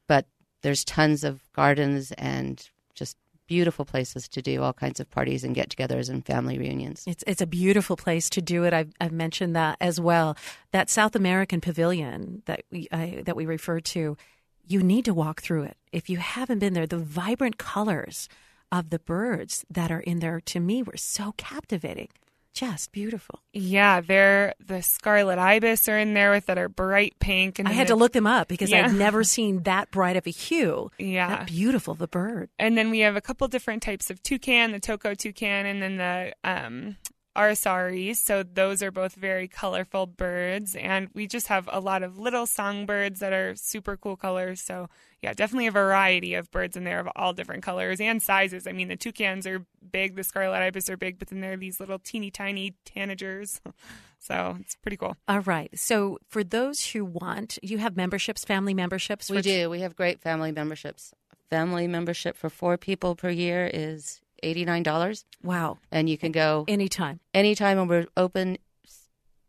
But 0.06 0.26
there's 0.62 0.84
tons 0.84 1.24
of 1.24 1.40
gardens 1.52 2.12
and 2.12 2.68
just 2.94 3.16
beautiful 3.46 3.84
places 3.84 4.28
to 4.28 4.42
do 4.42 4.62
all 4.62 4.72
kinds 4.72 5.00
of 5.00 5.10
parties 5.10 5.42
and 5.42 5.54
get 5.54 5.70
togethers 5.70 6.08
and 6.08 6.24
family 6.24 6.58
reunions. 6.58 7.04
It's 7.06 7.24
it's 7.26 7.40
a 7.40 7.46
beautiful 7.46 7.96
place 7.96 8.30
to 8.30 8.42
do 8.42 8.64
it. 8.64 8.72
I've 8.72 8.92
I've 9.00 9.12
mentioned 9.12 9.56
that 9.56 9.76
as 9.80 10.00
well. 10.00 10.36
That 10.70 10.90
South 10.90 11.16
American 11.16 11.60
pavilion 11.60 12.42
that 12.46 12.62
we 12.70 12.88
that 12.90 13.36
we 13.36 13.46
referred 13.46 13.84
to, 13.86 14.16
you 14.66 14.82
need 14.82 15.04
to 15.06 15.14
walk 15.14 15.42
through 15.42 15.64
it. 15.64 15.76
If 15.92 16.08
you 16.08 16.18
haven't 16.18 16.60
been 16.60 16.74
there, 16.74 16.86
the 16.86 16.98
vibrant 16.98 17.58
colors 17.58 18.28
of 18.70 18.90
the 18.90 18.98
birds 18.98 19.64
that 19.70 19.90
are 19.90 20.00
in 20.00 20.18
there 20.18 20.40
to 20.40 20.60
me 20.60 20.82
were 20.82 20.96
so 20.96 21.32
captivating, 21.38 22.08
just 22.58 22.90
beautiful. 22.92 23.40
yeah, 23.52 24.00
they're 24.00 24.54
the 24.64 24.82
scarlet 24.82 25.38
ibis 25.38 25.88
are 25.88 25.98
in 25.98 26.14
there 26.14 26.30
with 26.32 26.46
that 26.46 26.58
are 26.58 26.68
bright 26.68 27.14
pink. 27.20 27.58
And 27.58 27.68
I 27.68 27.72
had 27.72 27.86
to 27.88 27.94
look 27.96 28.12
them 28.12 28.26
up 28.26 28.48
because 28.48 28.70
Yeah. 28.70 28.84
I've 28.84 28.94
never 29.06 29.22
seen 29.24 29.62
that 29.62 29.90
bright 29.90 30.16
of 30.16 30.26
a 30.26 30.30
hue. 30.30 30.90
Yeah. 30.98 31.28
that 31.28 31.46
beautiful 31.46 31.94
the 31.94 32.08
bird. 32.08 32.50
And 32.58 32.76
then 32.76 32.90
we 32.90 33.00
have 33.00 33.16
a 33.16 33.20
couple 33.20 33.46
different 33.48 33.82
types 33.82 34.10
of 34.10 34.22
toucan, 34.22 34.72
the 34.72 34.80
toco 34.80 35.16
toucan, 35.16 35.66
and 35.66 35.80
then 35.82 35.96
the 35.98 36.32
um, 36.44 36.96
aracaris. 37.38 38.16
So 38.16 38.42
those 38.42 38.82
are 38.82 38.90
both 38.90 39.14
very 39.14 39.46
colorful 39.46 40.06
birds. 40.06 40.74
And 40.74 41.08
we 41.14 41.26
just 41.26 41.46
have 41.46 41.68
a 41.72 41.80
lot 41.80 42.02
of 42.02 42.18
little 42.18 42.46
songbirds 42.46 43.20
that 43.20 43.32
are 43.32 43.54
super 43.54 43.96
cool 43.96 44.16
colors. 44.16 44.60
So 44.60 44.88
yeah, 45.22 45.32
definitely 45.32 45.68
a 45.68 45.72
variety 45.72 46.34
of 46.34 46.50
birds 46.50 46.76
in 46.76 46.84
there 46.84 47.00
of 47.00 47.08
all 47.14 47.32
different 47.32 47.62
colors 47.62 48.00
and 48.00 48.20
sizes. 48.20 48.66
I 48.66 48.72
mean, 48.72 48.88
the 48.88 48.96
toucans 48.96 49.46
are 49.46 49.64
big, 49.90 50.16
the 50.16 50.24
scarlet 50.24 50.58
ibis 50.58 50.90
are 50.90 50.96
big, 50.96 51.18
but 51.18 51.28
then 51.28 51.40
there 51.40 51.52
are 51.52 51.56
these 51.56 51.80
little 51.80 51.98
teeny 51.98 52.30
tiny 52.30 52.74
tanagers. 52.84 53.60
so 54.18 54.56
it's 54.60 54.76
pretty 54.76 54.96
cool. 54.96 55.16
All 55.28 55.40
right. 55.40 55.70
So 55.78 56.18
for 56.28 56.42
those 56.42 56.86
who 56.86 57.04
want, 57.04 57.58
you 57.62 57.78
have 57.78 57.96
memberships, 57.96 58.44
family 58.44 58.74
memberships. 58.74 59.30
We 59.30 59.38
for- 59.38 59.42
do. 59.42 59.70
We 59.70 59.80
have 59.80 59.96
great 59.96 60.20
family 60.20 60.52
memberships. 60.52 61.14
Family 61.50 61.86
membership 61.86 62.36
for 62.36 62.50
four 62.50 62.76
people 62.76 63.16
per 63.16 63.30
year 63.30 63.70
is 63.72 64.20
$89, 64.42 65.24
Wow. 65.42 65.78
and 65.90 66.08
you 66.08 66.18
can 66.18 66.32
go 66.32 66.64
Anytime. 66.68 67.20
anytime, 67.34 67.78
and 67.78 67.88
we're 67.88 68.06
open 68.16 68.58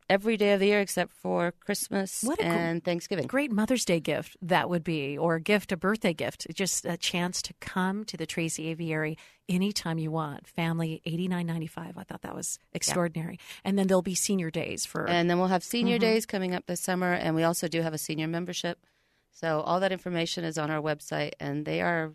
every 0.09 0.37
day 0.37 0.53
of 0.53 0.59
the 0.59 0.65
year 0.65 0.81
except 0.81 1.11
for 1.13 1.51
Christmas 1.63 2.23
What 2.23 2.39
gr- 2.39 2.45
and 2.45 2.83
Thanksgiving. 2.83 3.27
Great 3.27 3.51
Mother's 3.51 3.85
Day 3.85 3.99
gift 3.99 4.35
that 4.41 4.67
would 4.69 4.83
be, 4.83 5.15
or 5.17 5.35
a 5.35 5.41
gift, 5.41 5.71
a 5.71 5.77
birthday 5.77 6.13
gift. 6.13 6.47
Just 6.53 6.83
a 6.85 6.97
chance 6.97 7.41
to 7.43 7.53
come 7.61 8.03
to 8.05 8.17
the 8.17 8.25
Tracy 8.25 8.67
Aviary 8.69 9.17
anytime 9.47 9.99
you 9.99 10.09
want. 10.09 10.47
Family 10.47 11.01
eighty 11.05 11.27
nine 11.27 11.45
ninety 11.45 11.67
five. 11.67 11.95
I 11.97 12.03
thought 12.03 12.23
that 12.23 12.33
was 12.35 12.57
extraordinary. 12.73 13.39
And 13.63 13.77
then 13.77 13.85
there'll 13.87 14.01
be 14.01 14.15
senior 14.15 14.49
days 14.49 14.83
for. 14.85 15.07
And 15.07 15.29
then 15.29 15.37
we'll 15.37 15.47
have 15.49 15.63
senior 15.63 15.97
Mm-hmm. 15.97 16.01
days 16.01 16.25
coming 16.25 16.55
up 16.55 16.65
this 16.65 16.81
summer, 16.81 17.13
and 17.13 17.35
we 17.35 17.43
also 17.43 17.67
do 17.67 17.81
have 17.83 17.93
a 17.93 17.97
senior 17.99 18.27
membership. 18.27 18.79
So 19.31 19.61
all 19.61 19.79
that 19.79 19.91
information 19.91 20.43
is 20.43 20.57
on 20.57 20.71
our 20.71 20.81
website, 20.81 21.33
and 21.39 21.65
they 21.65 21.81
are. 21.81 22.13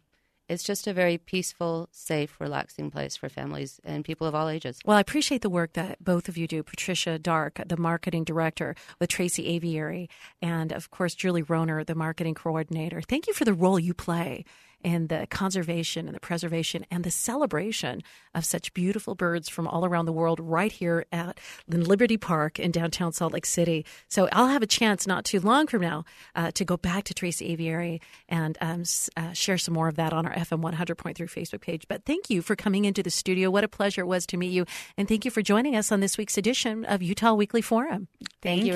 It's 0.48 0.62
just 0.62 0.86
a 0.86 0.92
very 0.92 1.16
peaceful, 1.18 1.88
safe, 1.90 2.36
relaxing 2.38 2.90
place 2.90 3.16
for 3.16 3.28
families 3.28 3.80
and 3.84 4.04
people 4.04 4.26
of 4.26 4.34
all 4.34 4.48
ages. 4.48 4.78
well, 4.84 4.96
I 4.96 5.00
appreciate 5.00 5.42
the 5.42 5.48
work 5.48 5.72
that 5.72 6.02
both 6.04 6.28
of 6.28 6.36
you 6.36 6.46
do. 6.46 6.62
Patricia 6.62 7.18
Dark, 7.18 7.60
the 7.66 7.76
marketing 7.76 8.24
director 8.24 8.74
with 8.98 9.10
Tracy 9.10 9.46
Aviary, 9.46 10.08
and 10.42 10.72
of 10.72 10.90
course 10.90 11.14
Julie 11.14 11.42
Roner, 11.42 11.82
the 11.84 11.94
marketing 11.94 12.34
coordinator. 12.34 13.00
Thank 13.00 13.26
you 13.26 13.32
for 13.32 13.44
the 13.44 13.54
role 13.54 13.78
you 13.78 13.94
play 13.94 14.44
in 14.84 15.08
the 15.08 15.26
conservation 15.30 16.06
and 16.06 16.14
the 16.14 16.20
preservation 16.20 16.86
and 16.90 17.02
the 17.02 17.10
celebration 17.10 18.02
of 18.34 18.44
such 18.44 18.72
beautiful 18.74 19.14
birds 19.14 19.48
from 19.48 19.66
all 19.66 19.84
around 19.84 20.04
the 20.04 20.12
world 20.12 20.38
right 20.38 20.70
here 20.70 21.06
at 21.10 21.40
Liberty 21.66 22.16
Park 22.16 22.60
in 22.60 22.70
downtown 22.70 23.12
Salt 23.12 23.32
Lake 23.32 23.46
City. 23.46 23.84
So 24.08 24.28
I'll 24.30 24.48
have 24.48 24.62
a 24.62 24.66
chance 24.66 25.06
not 25.06 25.24
too 25.24 25.40
long 25.40 25.66
from 25.66 25.82
now 25.82 26.04
uh, 26.36 26.50
to 26.52 26.64
go 26.64 26.76
back 26.76 27.04
to 27.04 27.14
Tracy 27.14 27.46
Aviary 27.46 28.00
and 28.28 28.58
um, 28.60 28.84
uh, 29.16 29.32
share 29.32 29.58
some 29.58 29.74
more 29.74 29.88
of 29.88 29.96
that 29.96 30.12
on 30.12 30.26
our 30.26 30.34
FM 30.34 30.60
100.3 30.60 31.16
Facebook 31.16 31.60
page. 31.62 31.86
But 31.88 32.04
thank 32.04 32.28
you 32.28 32.42
for 32.42 32.54
coming 32.54 32.84
into 32.84 33.02
the 33.02 33.10
studio. 33.10 33.50
What 33.50 33.64
a 33.64 33.68
pleasure 33.68 34.02
it 34.02 34.06
was 34.06 34.26
to 34.26 34.36
meet 34.36 34.52
you. 34.52 34.66
And 34.98 35.08
thank 35.08 35.24
you 35.24 35.30
for 35.30 35.42
joining 35.42 35.74
us 35.74 35.90
on 35.90 36.00
this 36.00 36.18
week's 36.18 36.36
edition 36.36 36.84
of 36.84 37.02
Utah 37.02 37.34
Weekly 37.34 37.62
Forum. 37.62 38.08
Thank, 38.42 38.62
thank 38.62 38.66
you. 38.66 38.74